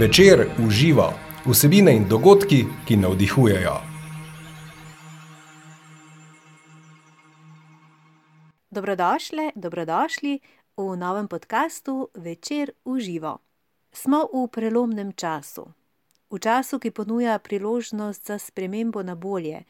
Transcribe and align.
Večer 0.00 0.46
uživa 0.66 1.12
vsebine 1.46 1.96
in 1.96 2.04
dogodki, 2.08 2.64
ki 2.86 2.96
navdihujejo. 2.96 3.74
Dobrodošle, 8.70 9.50
dobrodošli 9.54 10.40
v 10.76 10.96
novem 10.96 11.28
podkastu 11.28 12.08
Večer 12.14 12.70
uživa. 12.84 13.36
Smo 13.92 14.22
v 14.32 14.46
prelomnem 14.46 15.12
času, 15.12 15.66
v 16.30 16.38
času, 16.38 16.78
ki 16.78 16.90
ponuja 16.90 17.38
priložnost 17.38 18.26
za 18.26 18.38
spremembo 18.38 19.02
na 19.02 19.14
bolje, 19.14 19.64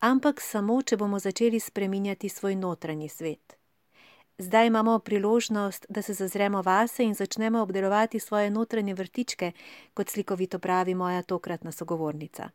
ampak 0.00 0.40
samo, 0.40 0.82
če 0.82 0.96
bomo 0.96 1.18
začeli 1.18 1.60
spreminjati 1.60 2.28
svoj 2.28 2.56
notranji 2.56 3.08
svet. 3.08 3.61
Zdaj 4.38 4.66
imamo 4.66 4.98
priložnost, 4.98 5.86
da 5.88 6.02
se 6.02 6.14
zazremo 6.14 6.62
vase 6.62 7.04
in 7.04 7.14
začnemo 7.14 7.62
obdelovati 7.62 8.18
svoje 8.18 8.50
notranje 8.50 8.94
vrtičke, 8.94 9.52
kot 9.94 10.08
slikovito 10.08 10.58
pravi 10.58 10.94
moja 10.94 11.22
tokratna 11.22 11.72
sogovornica. 11.72 12.50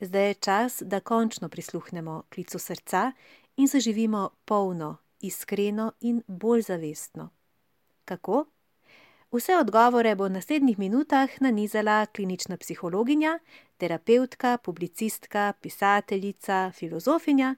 Zdaj 0.00 0.26
je 0.28 0.34
čas, 0.34 0.82
da 0.86 1.00
končno 1.00 1.48
prisluhnemo 1.48 2.22
klicu 2.34 2.58
srca 2.58 3.12
in 3.56 3.66
zaživimo 3.66 4.30
polno, 4.44 4.96
iskreno 5.20 5.92
in 6.00 6.22
bolj 6.26 6.62
zavestno. 6.62 7.30
Kako? 8.04 8.44
Vse 9.32 9.56
odgovore 9.56 10.14
bo 10.14 10.24
v 10.24 10.30
naslednjih 10.30 10.78
minutah 10.78 11.30
nanizala 11.40 12.06
klinična 12.06 12.56
psihologinja, 12.56 13.38
terapeutka, 13.76 14.58
publicistka, 14.58 15.52
pisateljica, 15.60 16.70
filozofinja. 16.74 17.54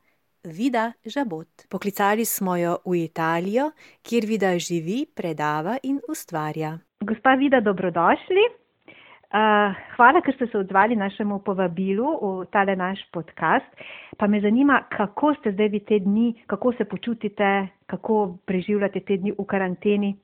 Vida 0.46 0.92
Žabot. 1.04 1.48
Poklicali 1.70 2.24
smo 2.24 2.56
jo 2.56 2.76
v 2.86 3.04
Italijo, 3.04 3.70
kjer 4.02 4.26
Vida 4.26 4.58
živi, 4.58 5.06
predava 5.16 5.76
in 5.82 6.00
ustvarja. 6.08 6.78
Gospa 7.00 7.34
Vida, 7.34 7.60
dobrodošli. 7.60 8.44
Uh, 9.26 9.74
hvala, 9.96 10.22
ker 10.22 10.34
ste 10.38 10.46
se 10.46 10.58
odzvali 10.58 10.96
našemu 10.96 11.40
povabilu 11.42 12.12
v 12.22 12.46
tale 12.54 12.76
naš 12.76 13.02
podcast. 13.12 13.66
Pa 14.18 14.26
me 14.26 14.40
zanima, 14.40 14.84
kako 14.96 15.34
ste 15.34 15.52
zdaj 15.52 15.68
vi 15.68 15.80
te 15.80 15.98
dni, 15.98 16.44
kako 16.46 16.72
se 16.72 16.84
počutite, 16.84 17.68
kako 17.86 18.38
preživljate 18.46 19.00
te 19.00 19.16
dni 19.16 19.34
v 19.38 19.44
karanteni. 19.44 20.14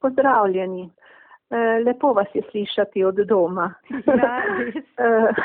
Pozdravljeni. 0.00 0.90
Lepo 1.84 2.12
vas 2.12 2.28
je 2.34 2.42
slišati 2.50 3.04
od 3.04 3.14
doma. 3.14 3.74
Ja, 3.90 4.42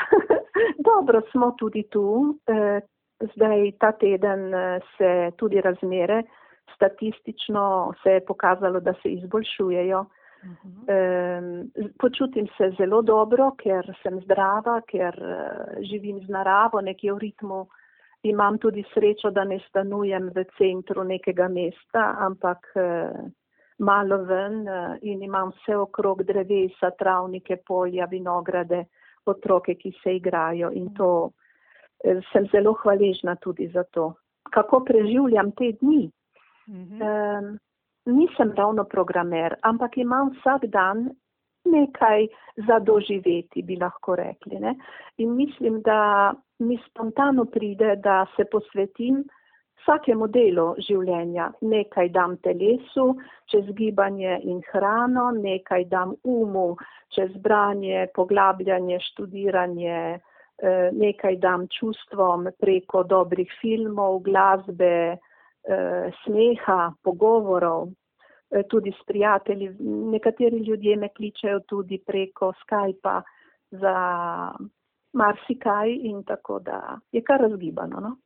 Dobro 0.90 1.22
smo 1.32 1.50
tudi 1.58 1.82
tu, 1.90 2.38
zdaj 3.34 3.72
ta 3.78 3.92
teden 3.92 4.50
se 4.98 5.30
tudi 5.36 5.60
razmere 5.60 6.22
statistično 6.74 7.92
se 8.02 8.10
je 8.10 8.24
pokazalo, 8.24 8.80
da 8.80 8.92
se 9.02 9.08
izboljšujejo. 9.08 10.00
Uh 10.00 10.50
-huh. 10.50 11.92
Počutim 12.00 12.46
se 12.56 12.72
zelo 12.78 13.02
dobro, 13.02 13.50
ker 13.62 13.96
sem 14.02 14.20
zdrava, 14.20 14.80
ker 14.80 15.14
živim 15.80 16.20
z 16.26 16.28
naravo, 16.28 16.80
nekje 16.80 17.12
v 17.12 17.18
ritmu. 17.18 17.66
Imam 18.22 18.58
tudi 18.58 18.84
srečo, 18.94 19.30
da 19.30 19.44
ne 19.44 19.58
stanujem 19.68 20.30
v 20.34 20.44
centru 20.58 21.04
nekega 21.04 21.48
mesta, 21.48 22.16
ampak 22.18 22.58
malo 23.78 24.16
ven 24.24 24.66
in 25.02 25.22
imam 25.22 25.50
vse 25.50 25.76
okrog 25.76 26.22
drevesa, 26.22 26.90
travnike, 26.98 27.56
polja, 27.66 28.06
vinograde, 28.06 28.84
otroke, 29.26 29.74
ki 29.74 29.92
se 30.02 30.16
igrajo 30.16 30.70
in 30.70 30.94
to 30.94 31.30
sem 32.32 32.46
zelo 32.52 32.72
hvaležna 32.82 33.36
tudi 33.36 33.68
za 33.68 33.82
to. 33.82 34.12
Kako 34.50 34.84
preživljam 34.84 35.52
te 35.52 35.72
dni? 35.80 36.10
-huh. 36.68 37.00
um, 37.02 37.58
nisem 38.06 38.52
ravno 38.56 38.84
programer, 38.84 39.56
ampak 39.62 39.96
imam 39.96 40.30
vsak 40.30 40.66
dan 40.66 41.10
nekaj 41.64 42.26
za 42.66 42.78
doživeti, 42.78 43.62
bi 43.62 43.76
lahko 43.76 44.16
rekli. 44.16 44.60
Ne? 44.60 44.74
In 45.16 45.36
mislim, 45.36 45.80
da 45.82 46.32
mi 46.58 46.78
spontano 46.90 47.44
pride, 47.44 47.96
da 47.96 48.26
se 48.36 48.44
posvetim 48.44 49.24
vsakemu 49.82 50.26
delu 50.28 50.74
življenja. 50.88 51.50
Nekaj 51.60 52.08
dam 52.08 52.36
telesu, 52.36 53.14
čez 53.50 53.64
gibanje 53.76 54.38
in 54.42 54.60
hrano, 54.72 55.30
nekaj 55.30 55.84
dam 55.84 56.14
umu, 56.24 56.76
čez 57.14 57.32
branje, 57.36 58.06
poglabljanje, 58.14 59.00
študiranje, 59.00 60.20
nekaj 60.92 61.36
dam 61.36 61.66
čustvom 61.68 62.48
preko 62.60 63.02
dobrih 63.02 63.50
filmov, 63.60 64.22
glasbe, 64.24 65.16
smeha, 66.24 66.92
pogovorov, 67.02 67.88
tudi 68.68 68.92
s 68.92 69.06
prijatelji. 69.06 69.70
Nekateri 70.12 70.58
ljudje 70.58 70.96
me 70.96 71.08
kličejo 71.08 71.60
tudi 71.60 71.98
preko 72.06 72.52
Skypa 72.62 73.22
za 73.70 73.96
marsikaj 75.12 75.90
in 75.90 76.22
tako 76.24 76.58
da 76.58 76.98
je 77.12 77.22
kar 77.22 77.40
razgibano. 77.40 78.00
No? 78.00 78.16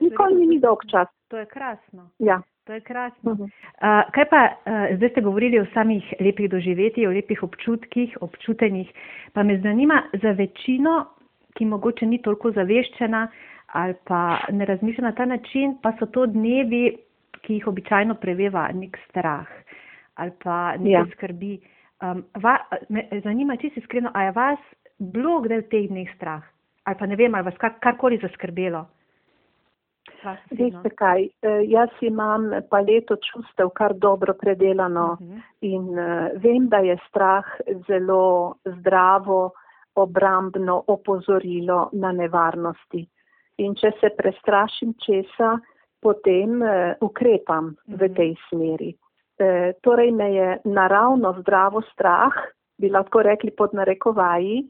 Nikoli 0.00 0.34
mi 0.34 0.46
ni 0.46 0.60
dolg 0.60 0.78
čas. 0.90 1.08
To 1.28 1.38
je 1.38 1.46
krasno. 1.46 2.10
Ja. 2.18 2.42
To 2.64 2.72
je 2.72 2.80
krasno. 2.80 3.32
Uh 3.32 3.38
-huh. 3.38 3.44
uh, 3.44 4.12
kaj 4.12 4.24
pa, 4.30 4.48
uh, 4.66 4.96
zdaj 4.96 5.08
ste 5.08 5.20
govorili 5.20 5.60
o 5.60 5.66
samih 5.74 6.14
lepih 6.20 6.50
doživetjih, 6.50 7.08
o 7.08 7.12
lepih 7.12 7.42
občutkih, 7.42 8.18
občutenjih, 8.20 8.92
pa 9.32 9.42
me 9.42 9.60
zanima 9.60 10.02
za 10.22 10.30
večino 10.30 11.06
ki 11.54 11.64
mogoče 11.64 12.06
ni 12.06 12.22
toliko 12.22 12.50
zaveščena 12.50 13.28
ali 13.72 13.94
pa 14.04 14.40
ne 14.50 14.66
razmišlja 14.66 15.04
na 15.04 15.12
ta 15.12 15.24
način, 15.24 15.76
pa 15.82 15.92
so 15.98 16.06
to 16.06 16.26
dnevi, 16.26 16.96
ki 17.42 17.54
jih 17.54 17.68
običajno 17.70 18.14
preveva 18.18 18.68
nek 18.74 18.98
strah 19.08 19.46
ali 20.20 20.32
pa 20.44 20.76
nekaj 20.76 20.92
ja. 20.92 21.04
skrbi. 21.12 21.58
Um, 22.00 22.22
va, 22.42 22.58
me 22.88 23.06
zanima, 23.24 23.56
če 23.60 23.70
si 23.72 23.80
iskreno, 23.80 24.10
a 24.14 24.26
je 24.28 24.32
vas 24.36 24.62
bilo 25.12 25.38
kdaj 25.44 25.62
v 25.62 25.68
teh 25.72 25.86
dneh 25.88 26.08
strah? 26.16 26.42
Ali 26.88 26.98
pa 27.00 27.08
ne 27.08 27.16
vem, 27.16 27.34
ali 27.34 27.46
vas 27.48 27.56
kar, 27.60 27.76
karkoli 27.80 28.20
zaskrbelo? 28.20 28.86
Veste 30.52 30.90
kaj, 30.96 31.28
jaz 31.68 31.92
imam 32.04 32.50
paleto 32.68 33.16
čustev 33.24 33.70
kar 33.76 33.94
dobro 33.96 34.34
predelano 34.36 35.06
uh 35.12 35.18
-huh. 35.20 35.40
in 35.60 35.88
uh, 35.96 36.28
vem, 36.42 36.68
da 36.68 36.78
je 36.84 36.96
strah 37.08 37.44
zelo 37.88 38.54
zdravo, 38.64 39.52
obrambno 39.94 40.84
opozorilo 40.86 41.88
na 41.92 42.12
nevarnosti. 42.12 43.06
In 43.58 43.74
če 43.74 43.92
se 44.00 44.10
prestrašim 44.16 44.94
česa, 45.04 45.58
potem 46.00 46.62
uh, 46.62 46.94
ukrepam 47.00 47.64
-hmm. 47.64 47.96
v 47.98 48.04
mhm. 48.04 48.14
tej 48.14 48.34
smeri. 48.48 48.94
E, 49.40 49.72
torej 49.80 50.10
me 50.12 50.34
je 50.34 50.58
naravno 50.64 51.32
zdravo 51.40 51.80
strah, 51.92 52.32
bi 52.78 52.90
lahko 52.90 53.22
rekli 53.22 53.50
pod 53.50 53.74
narekovaji, 53.74 54.68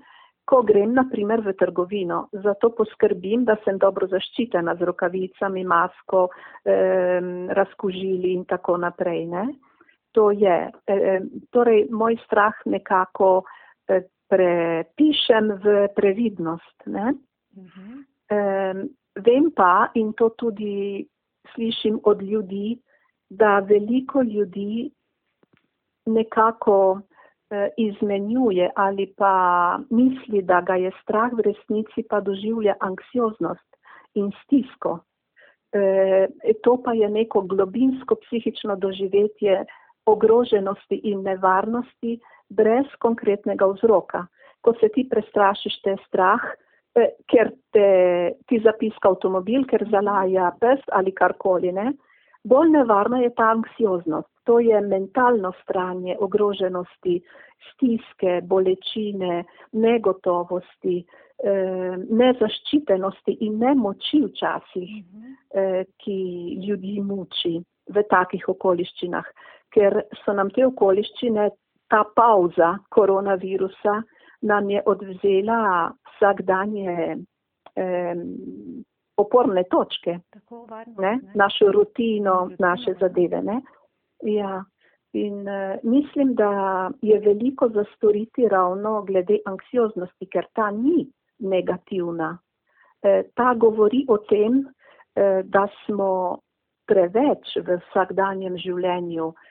ko 0.50 0.62
grem 0.66 0.94
naprimer 0.94 1.42
v 1.46 1.54
trgovino. 1.58 2.24
Zato 2.32 2.72
poskrbim, 2.74 3.44
da 3.46 3.56
sem 3.64 3.78
dobro 3.78 4.08
zaščitena 4.10 4.74
z 4.78 4.86
rokavicami, 4.88 5.64
masko, 5.64 6.28
eh, 6.64 7.20
razkužili 7.58 8.32
in 8.34 8.44
tako 8.44 8.76
naprej. 8.76 9.26
Ne? 9.26 9.44
To 10.18 10.30
je, 10.30 10.70
eh, 10.86 11.20
torej 11.50 11.86
moj 11.90 12.18
strah 12.24 12.54
nekako 12.66 13.44
eh, 13.88 14.02
prepišem 14.30 15.58
v 15.58 15.88
previdnost. 15.94 16.86
Ne? 16.86 17.14
Uh 17.56 17.64
-huh. 17.64 17.96
um, 18.30 18.88
vem 19.14 19.50
pa, 19.50 19.90
in 19.94 20.12
to 20.12 20.28
tudi 20.28 21.06
slišim 21.54 22.00
od 22.04 22.22
ljudi, 22.22 22.78
da 23.30 23.58
veliko 23.58 24.22
ljudi 24.22 24.90
nekako 26.06 26.90
uh, 26.90 27.00
izmenjuje 27.76 28.70
ali 28.76 29.06
pa 29.16 29.34
misli, 29.90 30.42
da 30.42 30.60
ga 30.60 30.74
je 30.74 30.90
strah, 31.02 31.32
v 31.32 31.40
resnici 31.40 32.02
pa 32.08 32.20
doživlja 32.20 32.74
anksioznost 32.80 33.76
in 34.14 34.30
stisko. 34.44 34.90
Uh, 34.90 36.26
to 36.62 36.82
pa 36.82 36.92
je 36.92 37.08
neko 37.08 37.40
globinsko 37.40 38.14
psihično 38.14 38.76
doživetje 38.76 39.64
ogroženosti 40.06 41.00
in 41.04 41.22
nevarnosti, 41.22 42.20
brez 42.50 42.86
konkretnega 42.98 43.66
vzroka. 43.66 44.26
Ko 44.60 44.74
se 44.80 44.90
ti 44.94 45.06
prestrašiš, 45.10 45.80
te 45.84 45.96
strah, 46.06 46.42
eh, 46.94 47.14
ker 47.30 47.52
te, 47.72 47.88
ti 48.46 48.60
zapiska 48.64 49.08
avtomobil, 49.08 49.64
ker 49.70 49.86
zalaja 49.90 50.50
pes 50.60 50.80
ali 50.92 51.12
karkoli. 51.12 51.72
Ne? 51.72 51.92
Bolj 52.44 52.70
nevarna 52.70 53.20
je 53.20 53.30
ta 53.36 53.50
anksioznost. 53.54 54.28
To 54.44 54.58
je 54.60 54.80
mentalno 54.80 55.52
stranje 55.62 56.16
ogroženosti, 56.20 57.20
stiske, 57.72 58.40
bolečine, 58.42 59.44
negotovosti, 59.72 61.04
eh, 61.44 61.96
nezaščitenosti 62.08 63.36
in 63.40 63.58
nemoči 63.58 64.22
včasih, 64.24 64.90
eh, 65.54 65.84
ki 65.98 66.18
ljudi 66.66 67.00
muči 67.02 67.60
v 67.88 68.02
takih 68.10 68.48
okoliščinah. 68.48 69.24
Ker 69.70 70.02
so 70.24 70.32
nam 70.32 70.50
te 70.50 70.66
okoliščine 70.66 71.50
ta 71.90 72.04
pauza 72.16 72.78
koronavirusa 72.88 74.02
nam 74.40 74.70
je 74.70 74.82
odvzela 74.86 75.92
vsakdanje 76.16 77.16
eh, 77.76 78.14
oporne 79.16 79.64
točke, 79.70 80.18
varno, 80.68 80.94
ne? 80.98 81.18
našo 81.34 81.72
rutino, 81.72 82.50
naše 82.58 82.94
zadeve. 83.00 83.42
Ne? 83.42 83.60
Ja. 84.22 84.64
In 85.12 85.48
uh, 85.48 85.76
mislim, 85.82 86.34
da 86.34 86.90
je 87.02 87.18
veliko 87.18 87.68
zastoriti 87.68 88.48
ravno 88.48 89.02
glede 89.02 89.38
anksioznosti, 89.46 90.26
ker 90.30 90.46
ta 90.54 90.70
ni 90.70 91.08
negativna. 91.38 92.38
Uh, 93.02 93.26
ta 93.34 93.54
govori 93.54 94.04
o 94.08 94.20
tem, 94.30 94.60
uh, 94.60 95.40
da 95.44 95.66
smo 95.84 96.38
preveč 96.86 97.56
v 97.56 97.80
vsakdanjem 97.82 98.54
življenju 98.62 99.26
uh, 99.26 99.49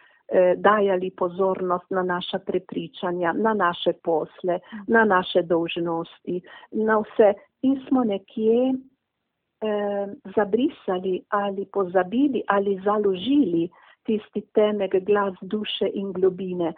dajali 0.58 1.12
pozornost 1.18 1.86
na 1.90 2.04
naša 2.04 2.40
prepričanja, 2.40 3.34
na 3.34 3.54
naše 3.54 3.94
posle, 4.04 4.60
na 4.88 5.06
naše 5.06 5.42
dolžnosti, 5.42 6.42
na 6.72 7.00
vse 7.00 7.34
in 7.62 7.80
smo 7.88 8.04
nekje 8.04 8.74
eh, 8.74 10.08
zabrisali 10.36 11.22
ali 11.30 11.66
pozabili 11.66 12.44
ali 12.48 12.82
založili 12.86 13.70
tisti 14.06 14.42
temek 14.54 14.96
glas 15.06 15.34
duše 15.42 15.90
in 15.94 16.14
globine. 16.14 16.74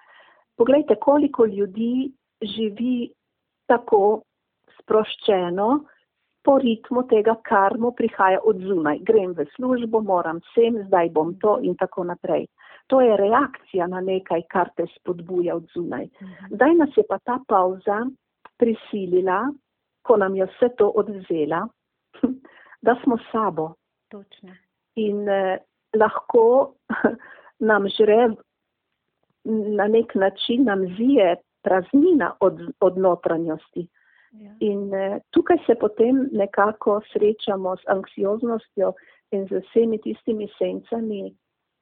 Poglejte, 0.58 0.96
koliko 0.96 1.46
ljudi 1.46 2.12
živi 2.42 3.12
tako 3.66 4.22
sproščeno 4.80 5.86
po 6.44 6.58
ritmu 6.58 7.04
tega, 7.08 7.36
kar 7.46 7.78
mu 7.78 7.92
prihaja 7.92 8.40
od 8.44 8.60
zunaj. 8.66 9.00
Grem 9.06 9.34
v 9.38 9.46
službo, 9.56 10.02
moram 10.02 10.42
sem, 10.54 10.82
zdaj 10.88 11.10
bom 11.14 11.36
to 11.42 11.60
in 11.62 11.76
tako 11.78 12.04
naprej. 12.04 12.48
To 12.92 13.02
je 13.02 13.18
reakcija 13.18 13.88
na 13.88 14.02
nekaj, 14.02 14.42
kar 14.52 14.70
te 14.76 14.86
spodbuja 14.96 15.56
od 15.56 15.68
zunaj. 15.74 16.10
Mhm. 16.22 16.56
Zdaj 16.56 16.74
nas 16.76 16.98
je 16.98 17.04
pa 17.10 17.18
ta 17.20 17.40
pauza 17.48 18.06
prisilila, 18.60 19.46
ko 20.02 20.18
nam 20.18 20.36
je 20.36 20.46
vse 20.46 20.70
to 20.78 20.90
odvzela, 20.90 21.68
da 22.86 22.96
smo 23.04 23.18
sabo. 23.32 23.74
Točno. 24.10 24.52
In 24.96 25.30
eh, 25.30 25.58
lahko 25.96 26.74
nam 27.72 27.88
žre 27.88 28.28
na 29.80 29.88
nek 29.88 30.16
način, 30.16 30.64
nam 30.64 30.84
zije 30.98 31.36
praznina 31.64 32.36
od, 32.40 32.60
od 32.80 32.98
notranjosti. 32.98 33.88
Ja. 34.32 34.52
In 34.60 34.94
eh, 34.94 35.20
tukaj 35.30 35.58
se 35.66 35.76
potem 35.76 36.30
nekako 36.32 37.02
srečamo 37.14 37.78
s 37.78 37.88
anksioznostjo 37.88 38.94
in 39.32 39.48
z 39.48 39.62
vsemi 39.64 40.02
tistimi 40.02 40.48
sencami, 40.58 41.36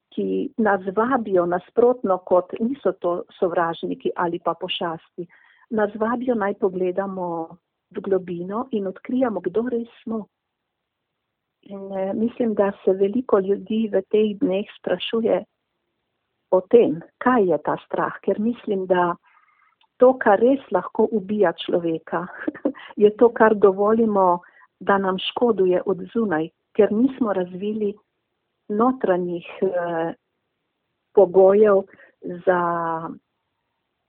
ki 0.09 0.53
nas 0.57 0.81
vabijo 0.95 1.45
nasprotno, 1.45 2.17
kot 2.17 2.53
niso 2.59 2.91
to 2.91 3.23
sovražniki 3.39 4.11
ali 4.15 4.39
pa 4.39 4.53
pošasti. 4.53 5.27
Nas 5.69 5.95
vabijo 5.95 6.35
naj 6.35 6.53
pogledamo 6.53 7.27
v 7.95 8.01
globino 8.01 8.67
in 8.71 8.87
odkrijamo, 8.87 9.39
kdo 9.39 9.69
res 9.69 9.87
smo. 10.03 10.25
In 11.61 11.91
eh, 11.91 12.13
mislim, 12.13 12.53
da 12.53 12.71
se 12.83 12.93
veliko 12.93 13.39
ljudi 13.39 13.89
v 13.93 14.01
teh 14.09 14.37
dneh 14.41 14.65
sprašuje 14.79 15.43
o 16.51 16.61
tem, 16.61 17.01
kaj 17.17 17.51
je 17.51 17.57
ta 17.65 17.75
strah, 17.85 18.15
ker 18.25 18.39
mislim, 18.39 18.85
da 18.85 19.15
to, 19.97 20.13
kar 20.17 20.39
res 20.39 20.63
lahko 20.71 21.07
ubija 21.11 21.53
človeka, 21.65 22.25
je 23.03 23.11
to, 23.17 23.29
kar 23.29 23.55
dovolimo, 23.55 24.39
da 24.79 24.97
nam 24.97 25.17
škoduje 25.19 25.81
od 25.85 26.05
zunaj, 26.13 26.47
ker 26.73 26.91
nismo 26.91 27.33
razvili 27.33 27.93
notranjih 28.69 29.47
eh, 29.61 30.13
pogojev 31.15 31.81
za 32.45 32.61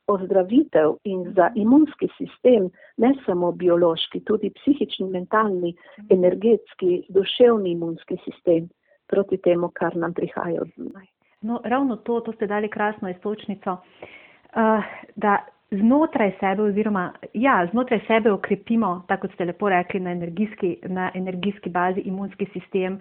ozdravitev 0.06 0.94
in 1.04 1.32
za 1.36 1.50
imunski 1.54 2.08
sistem, 2.18 2.70
ne 2.96 3.14
samo 3.26 3.52
biološki, 3.52 4.20
tudi 4.24 4.50
psihični, 4.50 5.06
mentalni, 5.10 5.74
energetski, 6.10 7.04
duševni 7.08 7.70
imunski 7.70 8.16
sistem 8.24 8.68
proti 9.06 9.36
temu, 9.36 9.70
kar 9.74 9.96
nam 9.96 10.14
prihaja 10.14 10.62
od 10.62 10.68
zunaj. 10.76 11.06
No, 11.40 11.60
ravno 11.64 11.96
to, 11.96 12.20
to 12.20 12.32
ste 12.32 12.46
dali 12.46 12.68
krasno 12.68 13.10
istočnico, 13.10 13.72
uh, 13.72 14.84
da 15.16 15.38
znotraj 15.70 16.32
sebe 16.40 16.62
oziroma 16.62 17.12
ja, 17.34 17.68
znotraj 17.70 18.00
sebe 18.06 18.32
okrepimo, 18.32 19.04
tako 19.08 19.26
kot 19.26 19.34
ste 19.34 19.44
lepo 19.44 19.68
rekli, 19.68 20.00
na 20.00 20.10
energijski, 20.10 20.76
na 20.82 21.10
energijski 21.14 21.70
bazi 21.70 22.00
imunski 22.00 22.46
sistem. 22.52 23.00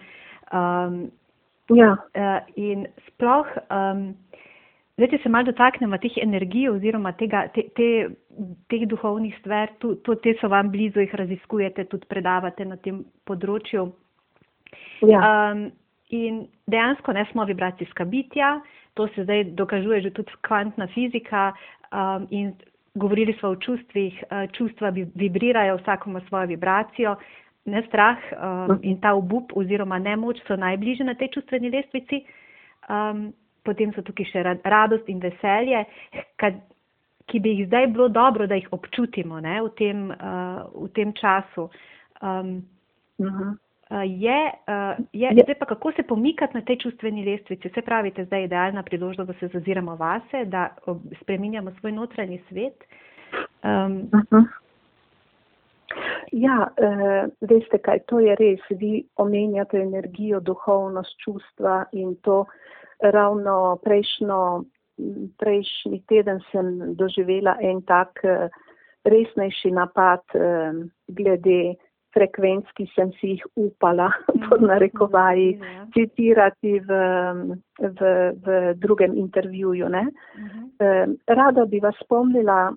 Um, 0.53 1.09
ja. 1.75 1.95
uh, 2.16 2.39
in 2.56 2.88
sploh 3.07 3.48
um, 3.69 4.13
Zdaj, 5.00 5.13
če 5.13 5.18
se 5.24 5.30
malo 5.31 5.48
dotaknemo 5.48 5.95
teh 6.04 6.18
energij 6.19 6.66
oziroma 6.74 7.13
tega, 7.16 7.45
te, 7.56 7.63
te, 7.71 7.86
teh 8.68 8.81
duhovnih 8.92 9.38
stvar, 9.39 9.71
tu, 9.80 9.94
tu, 10.04 10.18
te 10.19 10.33
so 10.42 10.50
vam 10.51 10.68
blizu, 10.74 11.00
jih 11.00 11.13
raziskujete, 11.21 11.86
tudi 11.88 12.10
predavate 12.12 12.68
na 12.68 12.75
tem 12.83 13.06
področju. 13.24 13.86
Ja. 15.07 15.21
Um, 15.24 15.62
in 16.12 16.42
dejansko 16.68 17.16
ne 17.16 17.24
smo 17.31 17.48
vibracijska 17.48 18.04
bitja, 18.12 18.57
to 19.00 19.07
se 19.16 19.24
zdaj 19.24 19.54
dokazuje 19.56 20.01
že 20.04 20.12
tudi 20.19 20.36
kvantna 20.44 20.89
fizika 20.92 21.54
um, 21.94 22.27
in 22.36 22.51
govorili 23.00 23.38
smo 23.39 23.54
o 23.54 23.62
čustvih, 23.63 24.19
uh, 24.27 24.50
čustva 24.51 24.92
vibrirajo, 24.92 25.80
vsako 25.80 26.12
ima 26.12 26.25
svojo 26.27 26.51
vibracijo. 26.51 27.16
Ne 27.65 27.83
strah 27.88 28.17
um, 28.31 28.79
in 28.81 29.00
ta 29.01 29.13
obup 29.13 29.51
oziroma 29.57 30.00
nemoč 30.00 30.39
so 30.47 30.56
najbližje 30.56 31.06
na 31.06 31.13
tej 31.13 31.29
čustveni 31.35 31.69
lestvici. 31.69 32.23
Um, 32.89 33.33
potem 33.65 33.94
so 33.94 34.01
tukaj 34.06 34.25
še 34.31 34.44
radost 34.63 35.09
in 35.11 35.19
veselje, 35.21 35.83
ki 37.29 37.39
bi 37.44 37.56
jih 37.57 37.67
zdaj 37.67 37.88
bilo 37.94 38.07
dobro, 38.09 38.47
da 38.47 38.57
jih 38.57 38.69
občutimo 38.73 39.39
ne, 39.44 39.59
v, 39.61 39.71
tem, 39.77 40.06
uh, 40.09 40.63
v 40.73 40.89
tem 40.95 41.13
času. 41.13 41.69
Um, 42.21 42.63
uh 43.19 43.27
-huh. 43.27 43.51
uh, 43.91 44.06
je, 44.07 44.39
uh, 44.67 45.06
je, 45.13 45.27
je. 45.27 45.44
Zdaj 45.44 45.59
pa 45.59 45.65
kako 45.65 45.91
se 45.91 46.03
pomikati 46.03 46.57
na 46.57 46.61
tej 46.61 46.77
čustveni 46.77 47.25
lestvici? 47.25 47.69
Vse 47.69 47.81
pravite, 47.81 48.25
zdaj 48.25 48.39
je 48.39 48.45
idealna 48.45 48.83
priložnost, 48.83 49.27
da 49.27 49.38
se 49.39 49.47
zaziramo 49.47 49.95
vase, 49.95 50.45
da 50.45 50.69
spreminjamo 51.21 51.71
svoj 51.79 51.91
notranji 51.91 52.41
svet. 52.50 52.83
Um, 53.63 54.09
uh 54.13 54.23
-huh. 54.31 54.45
Ja, 56.31 56.68
uh, 56.70 57.30
veste 57.50 57.80
kaj, 57.81 58.04
to 58.08 58.20
je 58.20 58.36
res. 58.38 58.62
Vi 58.70 59.04
omenjate 59.18 59.81
energijo, 59.81 60.40
duhovnost, 60.40 61.18
čustva 61.24 61.84
in 61.92 62.16
to, 62.22 62.44
ravno 63.00 63.80
prejšnjo, 63.84 64.64
prejšnji 65.40 66.04
teden 66.08 66.40
sem 66.52 66.96
doživela 66.96 67.56
en 67.62 67.81
tak 67.81 68.20
eh, 68.24 68.50
resnejši 69.06 69.72
napad 69.72 70.24
eh, 70.36 70.74
glede 71.08 71.76
frekvenc, 72.14 72.66
ki 72.76 72.88
sem 72.96 73.14
si 73.20 73.36
jih 73.36 73.46
upala 73.56 74.10
pod 74.50 74.66
narekovaji 74.66 75.56
mhm, 75.56 75.64
ja. 75.64 75.88
citirati 75.94 76.80
v, 76.80 77.00
v, 77.80 78.12
v 78.46 78.60
drugem 78.76 79.16
intervjuju. 79.18 79.90
Ne? 79.90 80.06
Mhm. 80.38 80.68
Eh, 80.81 81.06
rada 81.28 81.66
bi 81.66 81.80
vas 81.80 81.95
spomnila, 82.04 82.74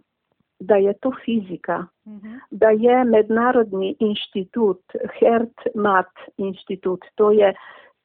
da 0.62 0.76
je 0.76 0.92
to 1.00 1.12
fizika, 1.25 1.87
mhm. 2.07 2.38
da 2.50 2.71
je 2.71 3.04
mednarodni 3.04 3.97
inštitut, 4.00 4.83
HERT-MAT 5.19 6.12
inštitut, 6.37 7.04
to 7.14 7.31
je 7.31 7.54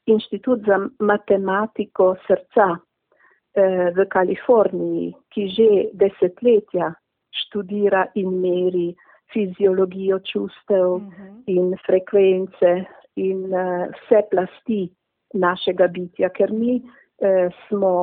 inštitut 0.05 0.59
za 0.65 0.79
matematiko 0.99 2.15
srca 2.27 2.67
eh, 2.77 3.91
v 3.95 4.05
Kaliforniji, 4.09 5.13
ki 5.33 5.47
že 5.47 5.69
desetletja 5.93 6.93
študira 7.31 8.05
in 8.15 8.39
meri 8.41 8.95
fiziologijo 9.33 10.19
čustev 10.19 10.93
uh 10.93 11.01
mhm. 11.01 11.11
-huh. 11.11 11.43
in 11.45 11.75
frekvence 11.85 12.85
in 13.15 13.37
uh, 13.53 13.87
vse 13.93 14.21
plasti 14.31 14.89
našega 15.33 15.87
bitja, 15.87 16.29
ker 16.29 16.51
mi 16.53 16.81
uh, 16.81 17.53
smo, 17.67 17.93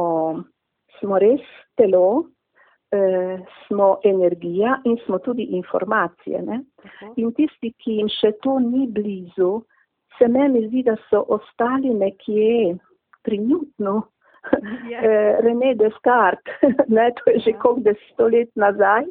smo 0.99 1.19
res 1.19 1.41
telo, 1.77 2.25
uh, 2.95 3.41
smo 3.67 3.99
energija 4.05 4.79
in 4.85 4.97
smo 5.05 5.19
tudi 5.19 5.43
informacije. 5.43 6.43
Uh 6.43 6.49
-huh. 6.49 7.13
In 7.17 7.33
tisti, 7.35 7.73
ki 7.73 7.91
jim 7.91 8.09
še 8.09 8.33
to 8.43 8.59
ni 8.59 8.87
blizu, 8.87 9.63
se 10.19 10.29
meni 10.29 10.69
zdi, 10.69 10.83
da 10.83 10.97
so 11.11 11.25
ostali 11.29 11.95
nekje 11.95 12.79
pri 13.23 13.39
Newtonu. 13.39 14.03
Yeah. 14.53 14.91
Ja. 14.91 15.01
René 15.45 15.75
Descartes, 15.75 16.55
ne, 16.95 17.11
to 17.17 17.31
je 17.31 17.39
že 17.39 17.51
yeah. 17.51 17.55
Ja. 17.57 17.61
koliko 17.61 17.81
deset 17.81 18.19
let 18.33 18.51
nazaj, 18.55 19.05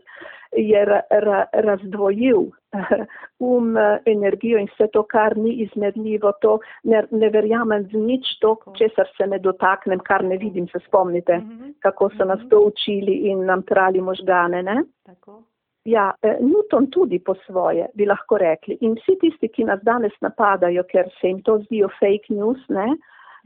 je 0.56 0.86
ra, 0.86 1.02
ra, 1.10 1.46
razdvojil 1.54 2.40
um, 3.40 3.78
energijo 4.06 4.60
in 4.60 4.68
vse 4.72 4.88
to, 4.94 5.04
kar 5.04 5.38
ni 5.38 5.54
izmerljivo, 5.66 6.32
to 6.42 6.60
ne, 6.84 7.04
ne 7.12 7.30
verjamem 7.30 7.88
z 7.92 7.94
nič 7.94 8.36
to, 8.42 8.56
česar 8.78 9.10
se 9.18 9.28
ne 9.28 9.40
dotaknem, 9.40 10.00
kar 10.00 10.24
ne 10.24 10.38
vidim, 10.38 10.68
se 10.68 10.80
spomnite, 10.88 11.34
-hmm. 11.34 11.74
kako 11.80 12.10
so 12.10 12.26
nas 12.26 12.40
mhm. 12.40 12.50
to 12.50 12.60
učili 12.60 13.14
in 13.14 13.46
nam 13.46 13.64
trali 13.64 14.02
možgane. 14.02 14.64
Ne? 14.64 14.84
Tako. 15.06 15.44
Ja, 15.86 16.14
eh, 16.22 16.38
Newton 16.40 16.90
tudi 16.92 17.20
po 17.20 17.36
svoje, 17.36 17.88
bi 17.94 18.06
lahko 18.06 18.38
rekli. 18.38 18.78
In 18.82 18.96
vsi 18.96 19.18
tisti, 19.20 19.48
ki 19.48 19.64
nas 19.64 19.82
danes 19.84 20.14
napadajo, 20.22 20.84
ker 20.84 21.10
se 21.22 21.28
jim 21.28 21.42
to 21.44 21.58
zdijo 21.60 21.90
fake 22.00 22.30
news, 22.30 22.70
ne, 22.70 22.88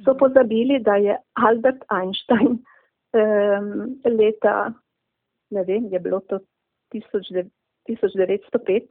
so 0.04 0.12
mhm. 0.12 0.20
pozabili, 0.20 0.80
da 0.80 0.96
je 0.96 1.18
Albert 1.34 1.84
Einstein 1.90 2.60
um, 3.22 4.00
leta, 4.06 4.74
ne 5.52 5.64
vem, 5.64 5.90
je 5.92 6.00
bilo 6.00 6.20
to 6.20 6.40
1905, 6.94 8.82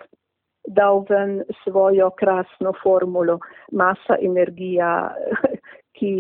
dal 0.67 1.05
ven 1.09 1.43
svojo 1.65 2.11
krasno 2.11 2.73
formulo 2.83 3.39
masa, 3.73 4.17
energija, 4.21 5.15
ki 5.97 6.13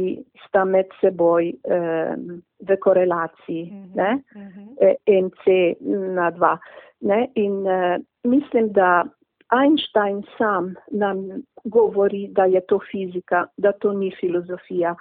sta 0.47 0.64
med 0.64 0.87
seboj 1.00 1.50
um, 1.52 2.42
v 2.68 2.76
korelaciji, 2.80 3.62
uh 3.62 3.71
-huh, 3.76 3.97
ne, 3.97 4.23
uh 4.37 4.42
-huh. 4.42 4.95
MC 5.26 5.76
na 6.14 6.30
dva. 6.30 6.59
Ne, 7.00 7.28
in 7.35 7.52
uh, 7.52 7.97
mislim, 8.25 8.73
da 8.73 9.04
Einstein 9.52 10.23
sam 10.38 10.75
nam 10.90 11.42
govori, 11.64 12.28
da 12.28 12.45
je 12.45 12.61
to 12.61 12.80
fizika, 12.90 13.47
da 13.56 13.73
to 13.73 13.92
ni 13.92 14.12
filozofija 14.21 14.95